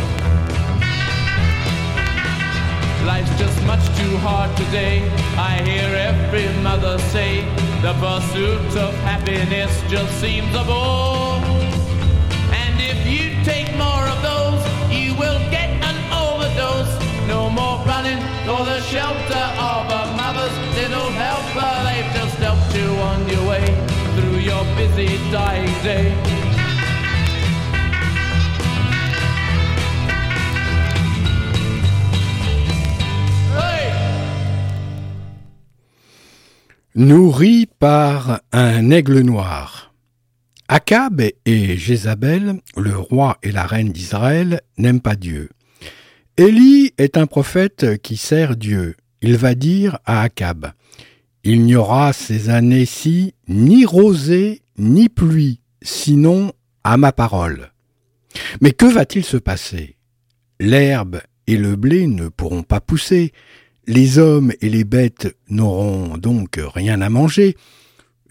Life's 3.06 3.38
just 3.40 3.62
much 3.66 3.86
too 3.98 4.16
hard 4.18 4.56
today. 4.58 5.10
I 5.38 5.62
hear 5.64 5.90
every 5.96 6.48
mother 6.62 7.00
say 7.00 7.46
the 7.82 7.94
pursuit 7.94 8.78
of 8.78 8.94
happiness 9.02 9.72
just 9.90 10.14
seems 10.22 10.54
a 10.54 10.64
bore. 10.64 11.42
And 12.54 12.76
if 12.80 13.00
you 13.08 13.44
take 13.44 13.76
more 13.76 14.06
of 14.14 14.22
those, 14.22 14.62
you 14.92 15.16
will 15.16 15.40
get 15.50 15.70
an 15.82 15.98
overdose. 16.14 16.94
No 17.28 17.50
more 17.50 17.84
running 17.86 18.20
for 18.46 18.64
the 18.66 18.82
shelter 18.82 19.46
of 19.58 19.90
a 19.90 20.04
mother's 20.16 20.56
little 20.78 21.10
helper. 21.10 21.74
They've 21.88 22.14
just 22.14 22.38
helped 22.38 22.76
you 22.76 22.90
on 23.10 23.28
your 23.28 23.50
way 23.50 23.66
through 24.16 24.38
your 24.38 24.64
busy 24.76 25.18
dying 25.32 25.74
day. 25.84 26.41
Nourri 36.94 37.70
par 37.80 38.42
un 38.52 38.92
aigle 38.92 39.22
noir. 39.22 39.94
Akab 40.68 41.22
et 41.46 41.78
Jézabel, 41.78 42.60
le 42.76 42.98
roi 42.98 43.38
et 43.44 43.54
la 43.54 43.66
reine 43.66 43.94
d'Israël, 43.94 44.60
n'aiment 44.78 45.00
pas 45.00 45.16
Dieu. 45.16 45.50
Élie 46.36 46.94
est 46.98 47.16
un 47.16 47.28
prophète 47.28 48.02
qui 48.02 48.18
sert 48.18 48.58
Dieu. 48.58 48.96
Il 49.22 49.38
va 49.38 49.56
dire 49.56 50.00
à 50.04 50.24
Akab, 50.24 50.74
Il 51.46 51.62
n'y 51.64 51.76
aura 51.76 52.12
ces 52.12 52.50
années-ci 52.50 53.36
ni 53.48 53.86
rosée 53.86 54.62
ni 54.78 55.08
pluie, 55.08 55.62
sinon 55.82 56.52
à 56.84 56.98
ma 56.98 57.14
parole. 57.14 57.72
Mais 58.60 58.74
que 58.74 58.86
va-t-il 58.86 59.24
se 59.24 59.38
passer? 59.38 59.96
L'herbe 60.60 61.22
et 61.48 61.56
le 61.56 61.78
blé 61.78 62.08
ne 62.08 62.28
pourront 62.28 62.64
pas 62.64 62.82
pousser, 62.82 63.32
les 63.88 64.20
hommes 64.20 64.52
et 64.62 64.70
les 64.70 64.84
bêtes 64.84 65.36
n'auront 65.50 66.18
donc 66.18 66.60
rien 66.74 67.02
à 67.02 67.10
manger. 67.10 67.56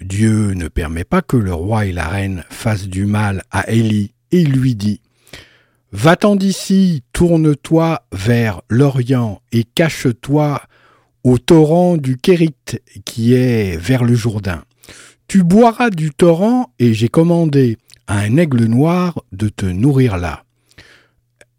Dieu 0.01 0.55
ne 0.55 0.69
permet 0.69 1.05
pas 1.05 1.23
que 1.23 1.37
le 1.37 1.53
roi 1.53 1.87
et 1.87 1.93
la 1.93 2.09
reine 2.09 2.45
fassent 2.49 2.89
du 2.89 3.07
mal 3.07 3.43
à 3.51 3.71
Élie 3.71 4.15
et 4.33 4.41
il 4.41 4.53
lui 4.53 4.75
dit 4.75 5.01
Va-t'en 5.93 6.37
d'ici, 6.37 7.03
tourne-toi 7.13 8.03
vers 8.13 8.63
l'Orient 8.69 9.43
et 9.51 9.65
cache-toi 9.65 10.63
au 11.25 11.39
torrent 11.39 11.97
du 11.97 12.17
Kérit 12.17 12.55
qui 13.05 13.35
est 13.35 13.77
vers 13.77 14.05
le 14.05 14.15
Jourdain. 14.15 14.63
Tu 15.27 15.43
boiras 15.43 15.91
du 15.91 16.11
torrent 16.11 16.73
et 16.79 16.95
j'ai 16.95 17.09
commandé 17.09 17.77
à 18.07 18.19
un 18.19 18.37
aigle 18.37 18.65
noir 18.65 19.23
de 19.33 19.49
te 19.49 19.67
nourrir 19.67 20.17
là. 20.17 20.45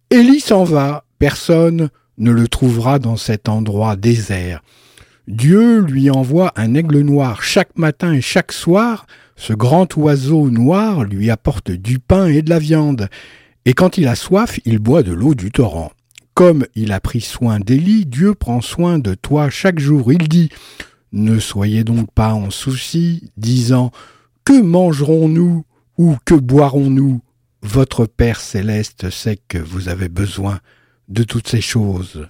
Élie 0.10 0.40
s'en 0.40 0.64
va, 0.64 1.06
personne 1.20 1.90
ne 2.22 2.32
le 2.32 2.48
trouvera 2.48 3.00
dans 3.00 3.18
cet 3.18 3.50
endroit 3.50 3.98
désert. 3.98 4.62
Dieu 5.28 5.82
lui 5.82 6.10
envoie 6.10 6.54
un 6.56 6.76
aigle 6.76 7.02
noir 7.02 7.44
chaque 7.44 7.78
matin 7.78 8.14
et 8.14 8.22
chaque 8.22 8.52
soir. 8.52 9.08
Ce 9.36 9.54
grand 9.54 9.98
oiseau 9.98 10.50
noir 10.50 11.04
lui 11.04 11.30
apporte 11.30 11.72
du 11.72 12.00
pain 12.00 12.28
et 12.28 12.44
de 12.44 12.50
la 12.50 12.60
viande. 12.60 13.10
Et 13.66 13.74
quand 13.74 13.98
il 13.98 14.08
a 14.08 14.16
soif, 14.16 14.60
il 14.66 14.80
boit 14.80 15.04
de 15.04 15.14
l'eau 15.14 15.36
du 15.36 15.52
torrent. 15.52 15.92
Comme 16.36 16.66
il 16.76 16.92
a 16.92 17.00
pris 17.00 17.22
soin 17.22 17.60
d'Élie, 17.60 18.06
Dieu 18.06 18.36
prend 18.36 18.62
soin 18.62 19.00
de 19.00 19.16
toi 19.16 19.50
chaque 19.50 19.80
jour. 19.80 20.14
Il 20.14 20.28
dit 20.28 20.50
Ne 21.12 21.40
soyez 21.40 21.84
donc 21.84 22.12
pas 22.12 22.34
en 22.34 22.52
souci, 22.52 23.32
disant 23.36 23.92
Que 24.46 24.62
mangerons-nous 24.62 25.66
ou 25.98 26.16
que 26.24 26.36
boirons-nous? 26.36 27.22
Votre 27.64 28.06
Père 28.06 28.40
céleste 28.40 29.10
sait 29.10 29.40
que 29.48 29.58
vous 29.58 29.90
avez 29.90 30.10
besoin 30.10 30.60
de 31.12 31.24
toutes 31.24 31.50
ces 31.50 31.62
choses. 31.62 32.26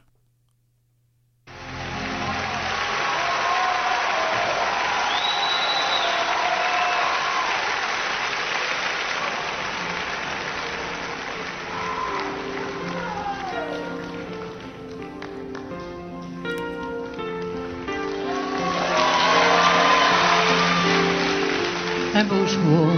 un 22.13 22.25
beau 22.25 22.45
jour, 22.45 22.91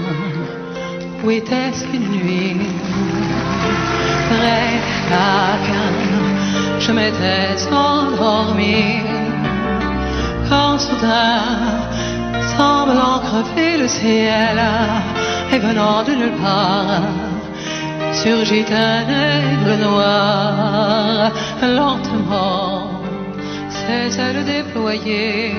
où 1.23 1.29
était-ce 1.29 1.85
qu'une 1.85 2.09
nuit? 2.09 2.72
Je 6.85 6.91
m'étais 6.91 7.55
endormi. 7.71 9.01
Quand 10.49 10.77
soudain, 10.77 11.39
semblant 12.55 13.19
crever 13.27 13.77
le 13.77 13.87
ciel 13.87 14.57
Et 15.53 15.59
venant 15.59 16.03
de 16.03 16.13
nulle 16.19 16.37
part, 16.43 17.13
surgit 18.23 18.65
un 18.91 19.01
aigle 19.29 19.73
noir. 19.87 21.31
Lentement, 21.61 23.01
ses 23.69 24.19
ailes 24.19 24.43
déployées 24.45 25.55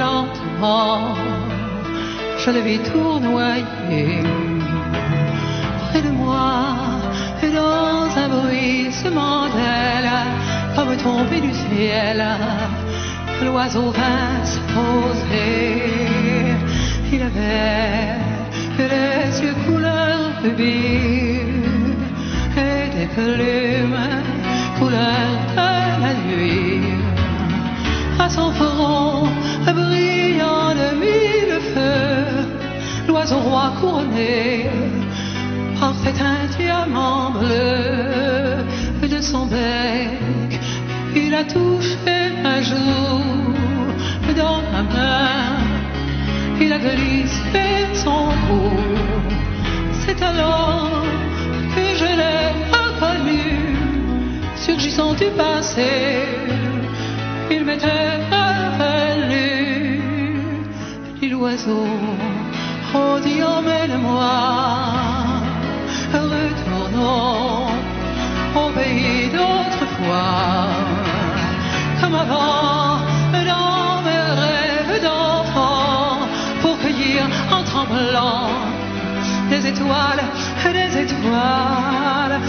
Lentement 0.00 1.14
je 2.44 2.50
le 2.50 2.60
vis 2.60 2.78
tournoyer. 2.78 4.22
Près 5.90 6.02
de 6.02 6.10
moi 6.10 6.78
dans 7.42 7.97
un 8.16 8.28
bruissement 8.28 9.46
d'ailes 9.46 10.10
comme 10.74 10.96
tombé 10.96 11.40
du 11.40 11.52
ciel 11.52 12.24
l'oiseau 13.44 13.90
vint 13.90 14.44
se 14.44 14.58
poser. 14.74 15.82
Il 17.12 17.22
avait 17.22 18.18
les 18.78 19.42
yeux 19.42 19.54
couleur 19.66 20.18
rubis 20.42 21.40
et 22.56 22.96
des 22.96 23.06
plumes 23.14 24.08
couleur 24.78 25.28
de 25.52 26.02
la 26.02 26.14
nuit. 26.26 26.82
À 28.18 28.28
son 28.28 28.50
front 28.52 29.28
brillant 29.66 30.74
de 30.80 30.88
mille 31.02 31.60
feux 31.74 32.46
l'oiseau 33.06 33.38
roi 33.38 33.72
couronné 33.80 34.70
parfait 35.80 36.14
un 36.20 36.46
diamant 36.56 37.30
bleu 37.30 39.08
de 39.08 39.20
son 39.20 39.46
bec. 39.46 40.60
Il 41.14 41.34
a 41.34 41.44
touché 41.44 42.18
un 42.44 42.60
jour 42.62 43.20
dans 44.36 44.62
ma 44.72 44.82
main. 44.82 45.56
Il 46.60 46.72
a 46.72 46.78
glissé 46.78 47.66
son 47.94 48.26
cou. 48.46 48.70
C'est 50.00 50.20
alors 50.22 51.04
que 51.74 51.84
je 52.00 52.10
l'ai 52.18 52.44
reconnu, 52.76 53.44
surgissant 54.56 55.14
du 55.14 55.26
passé. 55.36 56.26
Il 57.50 57.64
m'était 57.64 58.18
revenu, 58.30 60.00
dit 61.20 61.28
l'oiseau. 61.30 61.86
Oh, 62.94 63.18
dis 63.22 63.42
emmène-moi 63.42 65.17
retournons 66.34 67.66
au 68.54 68.70
pays 68.70 69.28
d'autrefois, 69.36 70.68
comme 72.00 72.14
avant, 72.14 72.98
dans 73.50 74.02
mes 74.06 74.24
rêves 74.42 75.02
d'enfant, 75.02 76.26
pour 76.62 76.78
cueillir 76.78 77.22
en 77.50 77.62
tremblant 77.62 78.50
des 79.50 79.66
étoiles, 79.66 80.24
des 80.78 81.00
étoiles, 81.04 82.40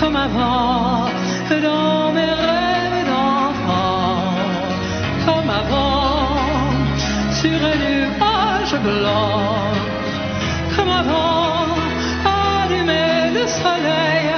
comme 0.00 0.16
avant, 0.16 1.08
dans 1.50 2.12
mes 2.12 2.32
rêves 2.46 3.06
d'enfant, 3.10 4.34
comme 5.26 5.50
avant, 5.62 6.28
sur 7.40 7.58
un 7.72 7.76
nuage 7.84 8.74
blanc, 8.82 9.72
comme 10.76 10.90
avant 10.90 11.67
soleil, 13.48 14.30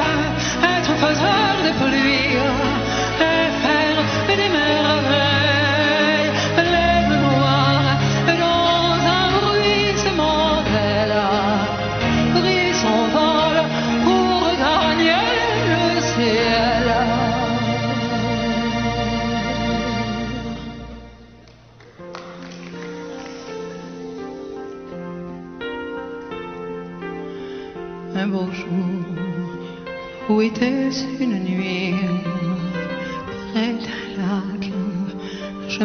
être 0.62 0.94
faiseur 0.96 1.56
de 1.64 1.72
pluie 1.84 2.69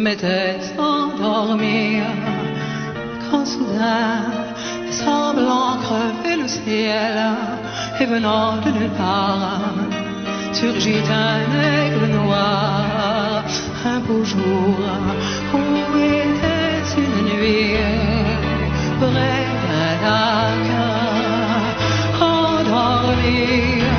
m'étais 0.06 0.60
endormi 0.78 2.00
quand 3.26 3.44
soudain 3.44 4.22
semblant 4.92 5.78
crever 5.86 6.36
le 6.44 6.48
ciel 6.48 7.16
et 8.00 8.06
venant 8.06 8.58
de 8.64 8.70
nulle 8.70 8.96
part 9.02 9.74
surgit 10.54 11.06
un 11.28 11.42
aigle 11.74 12.06
noir. 12.20 13.44
Un 13.94 14.00
beau 14.08 14.24
jour 14.24 14.76
où 15.56 15.64
était 15.98 16.88
une 17.04 17.20
nuit 17.32 17.78
près 19.02 19.46
d'un 19.64 19.94
lac 20.06 20.66
endormi 22.22 23.95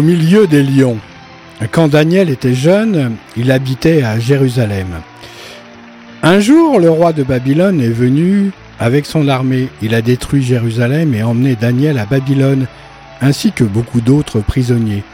Au 0.00 0.02
milieu 0.02 0.46
des 0.46 0.62
lions. 0.62 0.96
Quand 1.72 1.88
Daniel 1.88 2.30
était 2.30 2.54
jeune, 2.54 3.16
il 3.36 3.52
habitait 3.52 4.02
à 4.02 4.18
Jérusalem. 4.18 4.86
Un 6.22 6.40
jour, 6.40 6.80
le 6.80 6.88
roi 6.88 7.12
de 7.12 7.22
Babylone 7.22 7.82
est 7.82 7.90
venu 7.90 8.50
avec 8.78 9.04
son 9.04 9.28
armée. 9.28 9.68
Il 9.82 9.94
a 9.94 10.00
détruit 10.00 10.42
Jérusalem 10.42 11.14
et 11.14 11.22
emmené 11.22 11.54
Daniel 11.54 11.98
à 11.98 12.06
Babylone, 12.06 12.66
ainsi 13.20 13.52
que 13.52 13.62
beaucoup 13.62 14.00
d'autres 14.00 14.40
prisonniers. 14.40 15.04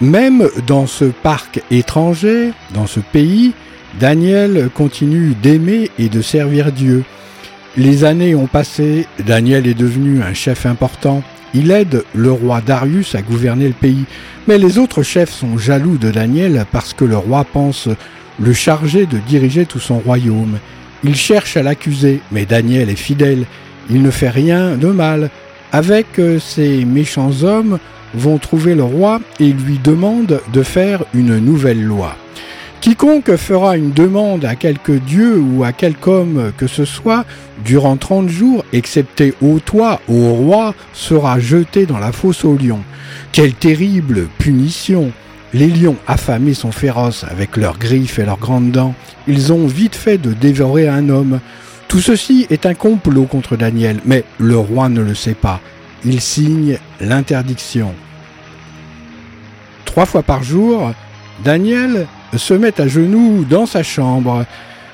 Même 0.00 0.48
dans 0.66 0.86
ce 0.86 1.04
parc 1.04 1.60
étranger, 1.70 2.52
dans 2.72 2.86
ce 2.86 3.00
pays, 3.00 3.52
Daniel 4.00 4.70
continue 4.72 5.34
d'aimer 5.42 5.90
et 5.98 6.08
de 6.08 6.22
servir 6.22 6.72
Dieu. 6.72 7.04
Les 7.76 8.04
années 8.04 8.34
ont 8.34 8.46
passé, 8.46 9.06
Daniel 9.26 9.66
est 9.66 9.74
devenu 9.74 10.22
un 10.22 10.32
chef 10.32 10.64
important. 10.64 11.22
Il 11.54 11.70
aide 11.70 12.04
le 12.14 12.30
roi 12.30 12.60
Darius 12.60 13.14
à 13.14 13.22
gouverner 13.22 13.68
le 13.68 13.74
pays. 13.74 14.04
Mais 14.48 14.58
les 14.58 14.78
autres 14.78 15.02
chefs 15.02 15.32
sont 15.32 15.58
jaloux 15.58 15.98
de 15.98 16.10
Daniel 16.10 16.66
parce 16.72 16.92
que 16.92 17.04
le 17.04 17.16
roi 17.16 17.44
pense 17.44 17.88
le 18.38 18.52
charger 18.52 19.06
de 19.06 19.18
diriger 19.18 19.66
tout 19.66 19.80
son 19.80 19.98
royaume. 19.98 20.58
Ils 21.04 21.16
cherchent 21.16 21.56
à 21.56 21.62
l'accuser, 21.62 22.20
mais 22.32 22.46
Daniel 22.46 22.90
est 22.90 22.96
fidèle. 22.96 23.44
Il 23.90 24.02
ne 24.02 24.10
fait 24.10 24.28
rien 24.28 24.76
de 24.76 24.88
mal. 24.88 25.30
Avec 25.72 26.18
euh, 26.18 26.38
ces 26.38 26.84
méchants 26.84 27.42
hommes 27.42 27.78
vont 28.14 28.38
trouver 28.38 28.74
le 28.74 28.84
roi 28.84 29.20
et 29.40 29.52
lui 29.52 29.78
demandent 29.82 30.40
de 30.52 30.62
faire 30.62 31.04
une 31.14 31.38
nouvelle 31.38 31.82
loi. 31.82 32.16
Quiconque 32.86 33.34
fera 33.34 33.76
une 33.76 33.90
demande 33.90 34.44
à 34.44 34.54
quelque 34.54 34.92
dieu 34.92 35.40
ou 35.40 35.64
à 35.64 35.72
quelque 35.72 36.06
homme 36.08 36.52
que 36.56 36.68
ce 36.68 36.84
soit 36.84 37.24
durant 37.64 37.96
30 37.96 38.28
jours, 38.28 38.64
excepté 38.72 39.34
au 39.42 39.58
toi, 39.58 40.00
au 40.06 40.32
roi, 40.34 40.72
sera 40.92 41.40
jeté 41.40 41.84
dans 41.84 41.98
la 41.98 42.12
fosse 42.12 42.44
aux 42.44 42.56
lions. 42.56 42.84
Quelle 43.32 43.54
terrible 43.54 44.28
punition 44.38 45.10
Les 45.52 45.66
lions 45.66 45.96
affamés 46.06 46.54
sont 46.54 46.70
féroces 46.70 47.24
avec 47.28 47.56
leurs 47.56 47.76
griffes 47.76 48.20
et 48.20 48.24
leurs 48.24 48.38
grandes 48.38 48.70
dents. 48.70 48.94
Ils 49.26 49.52
ont 49.52 49.66
vite 49.66 49.96
fait 49.96 50.18
de 50.18 50.32
dévorer 50.32 50.86
un 50.86 51.08
homme. 51.08 51.40
Tout 51.88 52.00
ceci 52.00 52.46
est 52.50 52.66
un 52.66 52.74
complot 52.74 53.24
contre 53.24 53.56
Daniel, 53.56 53.98
mais 54.04 54.22
le 54.38 54.58
roi 54.58 54.88
ne 54.88 55.00
le 55.00 55.16
sait 55.16 55.34
pas. 55.34 55.60
Il 56.04 56.20
signe 56.20 56.78
l'interdiction. 57.00 57.92
Trois 59.86 60.06
fois 60.06 60.22
par 60.22 60.44
jour, 60.44 60.92
Daniel 61.42 62.06
se 62.36 62.54
met 62.54 62.80
à 62.80 62.88
genoux 62.88 63.44
dans 63.48 63.66
sa 63.66 63.82
chambre. 63.82 64.44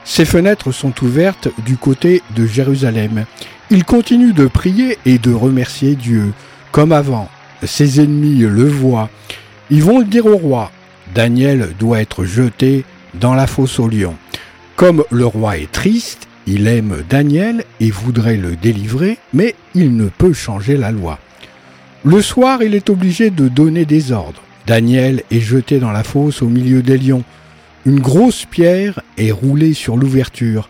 Ses 0.04 0.24
fenêtres 0.24 0.72
sont 0.72 0.92
ouvertes 1.02 1.48
du 1.64 1.76
côté 1.76 2.22
de 2.36 2.46
Jérusalem. 2.46 3.24
Il 3.70 3.84
continue 3.84 4.32
de 4.32 4.46
prier 4.46 4.98
et 5.06 5.18
de 5.18 5.32
remercier 5.32 5.94
Dieu, 5.94 6.32
comme 6.72 6.92
avant. 6.92 7.28
Ses 7.62 8.00
ennemis 8.00 8.38
le 8.38 8.68
voient. 8.68 9.08
Ils 9.70 9.82
vont 9.82 10.00
le 10.00 10.04
dire 10.04 10.26
au 10.26 10.36
roi. 10.36 10.70
Daniel 11.14 11.70
doit 11.78 12.00
être 12.00 12.24
jeté 12.24 12.84
dans 13.14 13.34
la 13.34 13.46
fosse 13.46 13.78
aux 13.78 13.88
lions. 13.88 14.16
Comme 14.76 15.04
le 15.10 15.26
roi 15.26 15.58
est 15.58 15.70
triste, 15.70 16.26
il 16.46 16.66
aime 16.66 17.04
Daniel 17.08 17.64
et 17.80 17.90
voudrait 17.90 18.36
le 18.36 18.56
délivrer, 18.56 19.18
mais 19.32 19.54
il 19.74 19.96
ne 19.96 20.08
peut 20.08 20.32
changer 20.32 20.76
la 20.76 20.90
loi. 20.90 21.18
Le 22.04 22.20
soir, 22.20 22.62
il 22.62 22.74
est 22.74 22.90
obligé 22.90 23.30
de 23.30 23.46
donner 23.46 23.84
des 23.84 24.10
ordres. 24.10 24.42
Daniel 24.66 25.22
est 25.30 25.40
jeté 25.40 25.78
dans 25.78 25.90
la 25.90 26.04
fosse 26.04 26.42
au 26.42 26.48
milieu 26.48 26.82
des 26.82 26.98
lions. 26.98 27.24
Une 27.84 28.00
grosse 28.00 28.44
pierre 28.44 29.00
est 29.18 29.32
roulée 29.32 29.74
sur 29.74 29.96
l'ouverture. 29.96 30.68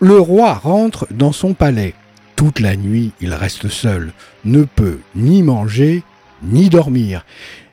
Le 0.00 0.18
roi 0.18 0.54
rentre 0.54 1.06
dans 1.10 1.32
son 1.32 1.54
palais. 1.54 1.94
Toute 2.36 2.60
la 2.60 2.76
nuit, 2.76 3.12
il 3.20 3.32
reste 3.32 3.68
seul, 3.68 4.12
ne 4.44 4.64
peut 4.64 4.98
ni 5.14 5.42
manger, 5.42 6.02
ni 6.42 6.68
dormir. 6.68 7.24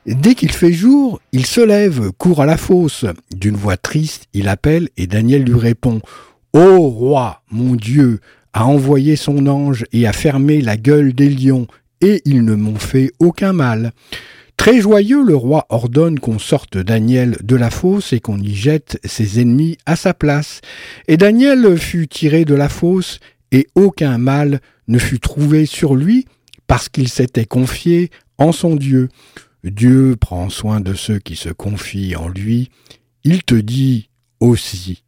Dès 0.06 0.34
qu'il 0.34 0.50
fait 0.50 0.72
jour, 0.72 1.20
il 1.32 1.46
se 1.46 1.60
lève, 1.60 2.10
court 2.18 2.42
à 2.42 2.46
la 2.46 2.56
fosse. 2.56 3.04
D'une 3.32 3.56
voix 3.56 3.76
triste, 3.76 4.26
il 4.32 4.48
appelle 4.48 4.88
et 4.96 5.06
Daniel 5.06 5.44
lui 5.44 5.58
répond 5.58 6.00
Ô 6.54 6.88
roi, 6.88 7.42
mon 7.50 7.76
Dieu, 7.76 8.20
a 8.52 8.66
envoyé 8.66 9.16
son 9.16 9.46
ange 9.46 9.84
et 9.92 10.06
a 10.06 10.12
fermé 10.12 10.60
la 10.60 10.76
gueule 10.76 11.12
des 11.12 11.28
lions, 11.28 11.66
et 12.00 12.20
ils 12.24 12.44
ne 12.44 12.54
m'ont 12.54 12.78
fait 12.78 13.12
aucun 13.20 13.52
mal. 13.52 13.92
Très 14.62 14.80
joyeux, 14.80 15.24
le 15.24 15.34
roi 15.34 15.66
ordonne 15.70 16.20
qu'on 16.20 16.38
sorte 16.38 16.78
Daniel 16.78 17.36
de 17.42 17.56
la 17.56 17.68
fosse 17.68 18.12
et 18.12 18.20
qu'on 18.20 18.38
y 18.38 18.54
jette 18.54 19.00
ses 19.02 19.40
ennemis 19.40 19.76
à 19.86 19.96
sa 19.96 20.14
place. 20.14 20.60
Et 21.08 21.16
Daniel 21.16 21.76
fut 21.76 22.06
tiré 22.06 22.44
de 22.44 22.54
la 22.54 22.68
fosse, 22.68 23.18
et 23.50 23.66
aucun 23.74 24.18
mal 24.18 24.60
ne 24.86 25.00
fut 25.00 25.18
trouvé 25.18 25.66
sur 25.66 25.96
lui, 25.96 26.26
parce 26.68 26.88
qu'il 26.88 27.08
s'était 27.08 27.44
confié 27.44 28.10
en 28.38 28.52
son 28.52 28.76
Dieu. 28.76 29.08
Dieu 29.64 30.14
prend 30.14 30.48
soin 30.48 30.78
de 30.78 30.94
ceux 30.94 31.18
qui 31.18 31.34
se 31.34 31.48
confient 31.48 32.14
en 32.14 32.28
lui. 32.28 32.70
Il 33.24 33.42
te 33.42 33.56
dit 33.56 34.10
aussi. 34.38 35.02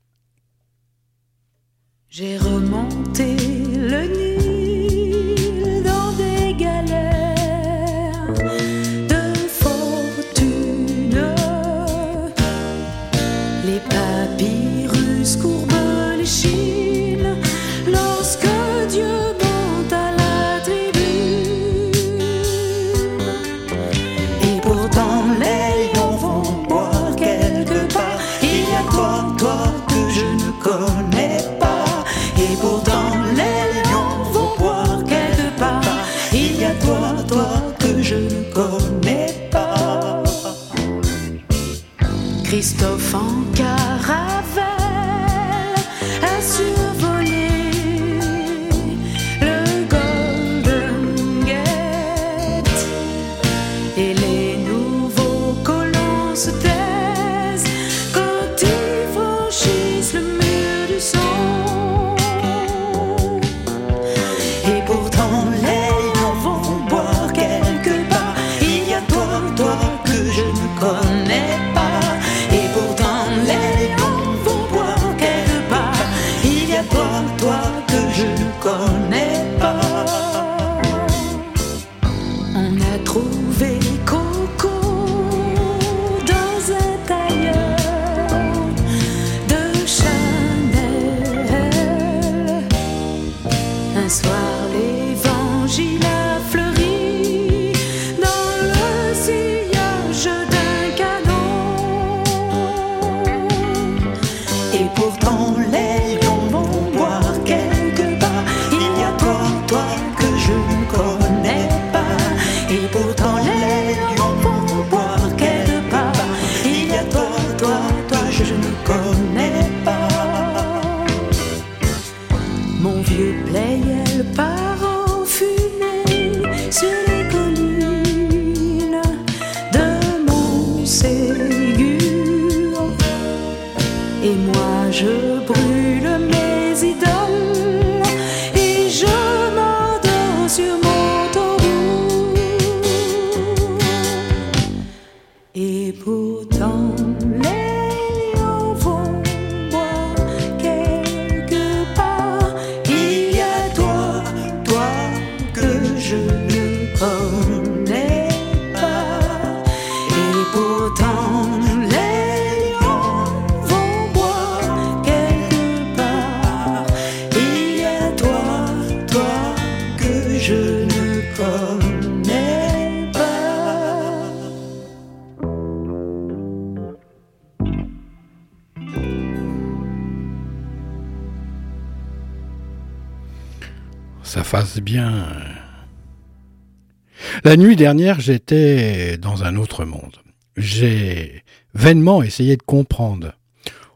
La 187.54 187.62
nuit 187.62 187.76
dernière, 187.76 188.18
j'étais 188.18 189.16
dans 189.16 189.44
un 189.44 189.54
autre 189.54 189.84
monde. 189.84 190.16
J'ai 190.56 191.44
vainement 191.72 192.20
essayé 192.20 192.56
de 192.56 192.62
comprendre. 192.64 193.38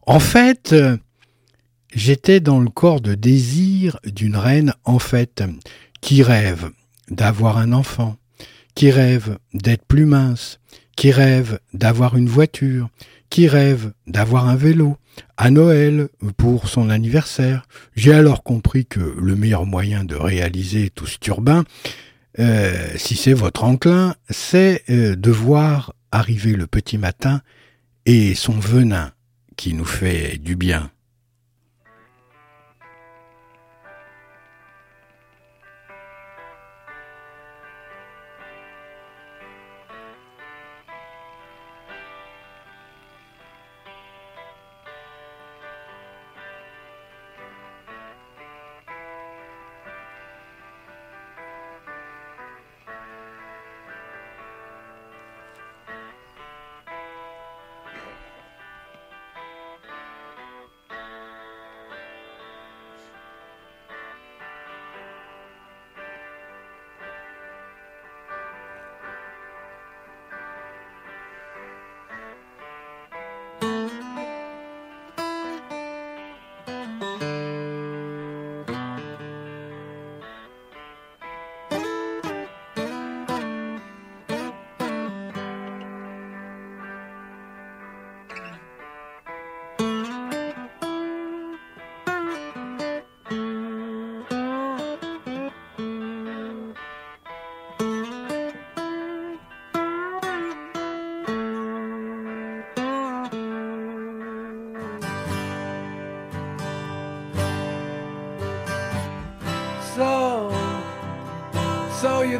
En 0.02 0.20
fait, 0.20 0.72
euh, 0.72 0.96
j'étais 1.92 2.38
dans 2.38 2.60
le 2.60 2.70
corps 2.70 3.00
de 3.00 3.16
désir 3.16 3.98
d'une 4.04 4.36
reine 4.36 4.74
en 4.84 5.00
fait, 5.00 5.42
qui 6.00 6.22
rêve 6.22 6.70
d'avoir 7.10 7.58
un 7.58 7.72
enfant, 7.72 8.16
qui 8.76 8.92
rêve 8.92 9.38
d'être 9.52 9.84
plus 9.84 10.06
mince, 10.06 10.60
qui 10.94 11.10
rêve 11.10 11.58
d'avoir 11.74 12.16
une 12.16 12.28
voiture, 12.28 12.88
qui 13.28 13.48
rêve 13.48 13.92
d'avoir 14.06 14.48
un 14.48 14.54
vélo, 14.54 14.98
à 15.36 15.50
Noël 15.50 16.10
pour 16.36 16.68
son 16.68 16.90
anniversaire. 16.90 17.66
J'ai 17.96 18.14
alors 18.14 18.44
compris 18.44 18.86
que 18.86 19.00
le 19.00 19.34
meilleur 19.34 19.66
moyen 19.66 20.04
de 20.04 20.14
réaliser 20.14 20.90
tout 20.90 21.06
ce 21.06 21.18
turbin, 21.18 21.64
euh, 22.38 22.88
si 22.96 23.16
c'est 23.16 23.32
votre 23.32 23.64
enclin, 23.64 24.14
c'est 24.30 24.84
euh, 24.90 25.16
de 25.16 25.30
voir 25.30 25.94
arriver 26.12 26.52
le 26.52 26.66
petit 26.66 26.98
matin 26.98 27.42
et 28.06 28.34
son 28.34 28.58
venin 28.58 29.12
qui 29.56 29.74
nous 29.74 29.84
fait 29.84 30.38
du 30.38 30.56
bien. 30.56 30.90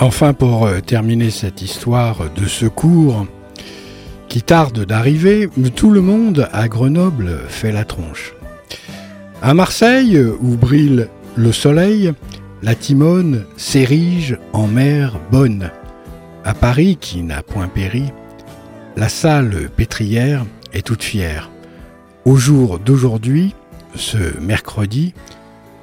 Enfin, 0.00 0.32
pour 0.32 0.66
euh, 0.66 0.78
terminer 0.80 1.30
cette 1.30 1.60
histoire 1.60 2.30
de 2.30 2.46
secours 2.46 3.26
qui 4.28 4.42
tarde 4.42 4.84
d'arriver, 4.84 5.48
tout 5.74 5.90
le 5.90 6.00
monde 6.00 6.48
à 6.52 6.68
Grenoble 6.68 7.40
fait 7.48 7.72
la 7.72 7.84
tronche. 7.84 8.34
À 9.42 9.54
Marseille, 9.54 10.16
où 10.20 10.56
brille 10.56 11.08
le 11.34 11.50
soleil, 11.50 12.12
la 12.62 12.76
Timone 12.76 13.44
s'érige 13.56 14.38
en 14.52 14.68
mer 14.68 15.18
bonne. 15.32 15.72
À 16.44 16.54
Paris, 16.54 16.96
qui 17.00 17.22
n'a 17.22 17.42
point 17.42 17.66
péri, 17.66 18.04
la 18.96 19.08
salle 19.08 19.68
pétrière 19.76 20.44
est 20.72 20.86
toute 20.86 21.02
fière. 21.02 21.50
Au 22.24 22.36
jour 22.36 22.78
d'aujourd'hui, 22.78 23.52
ce 23.96 24.38
mercredi, 24.40 25.12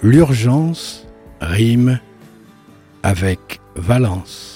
l'urgence 0.02 1.06
rime 1.42 2.00
avec. 3.04 3.60
Valence 3.76 4.55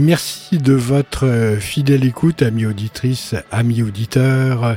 Merci 0.00 0.58
de 0.58 0.72
votre 0.72 1.26
euh, 1.26 1.56
fidèle 1.58 2.04
écoute, 2.04 2.40
amis 2.40 2.64
auditrices, 2.64 3.34
amis 3.50 3.82
auditeurs. 3.82 4.76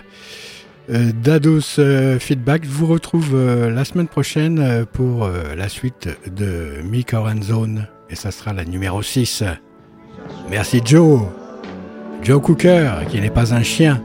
Euh, 0.90 1.12
Dados 1.24 1.80
euh, 1.80 2.20
Feedback 2.20 2.66
je 2.66 2.70
vous 2.70 2.86
retrouve 2.86 3.36
la 3.38 3.86
semaine 3.86 4.08
prochaine 4.08 4.86
pour 4.92 5.30
la 5.30 5.70
suite 5.70 6.10
de 6.28 6.82
Mick 6.84 7.14
Zone 7.42 7.88
et 8.10 8.16
ça 8.16 8.32
sera 8.32 8.52
la 8.52 8.66
numéro 8.66 9.02
6. 9.02 9.44
Merci 10.50 10.82
Joe, 10.84 11.22
Joe 12.22 12.42
Cooker, 12.42 12.92
qui 13.10 13.22
n'est 13.22 13.30
pas 13.30 13.54
un 13.54 13.64
chien. 13.64 14.02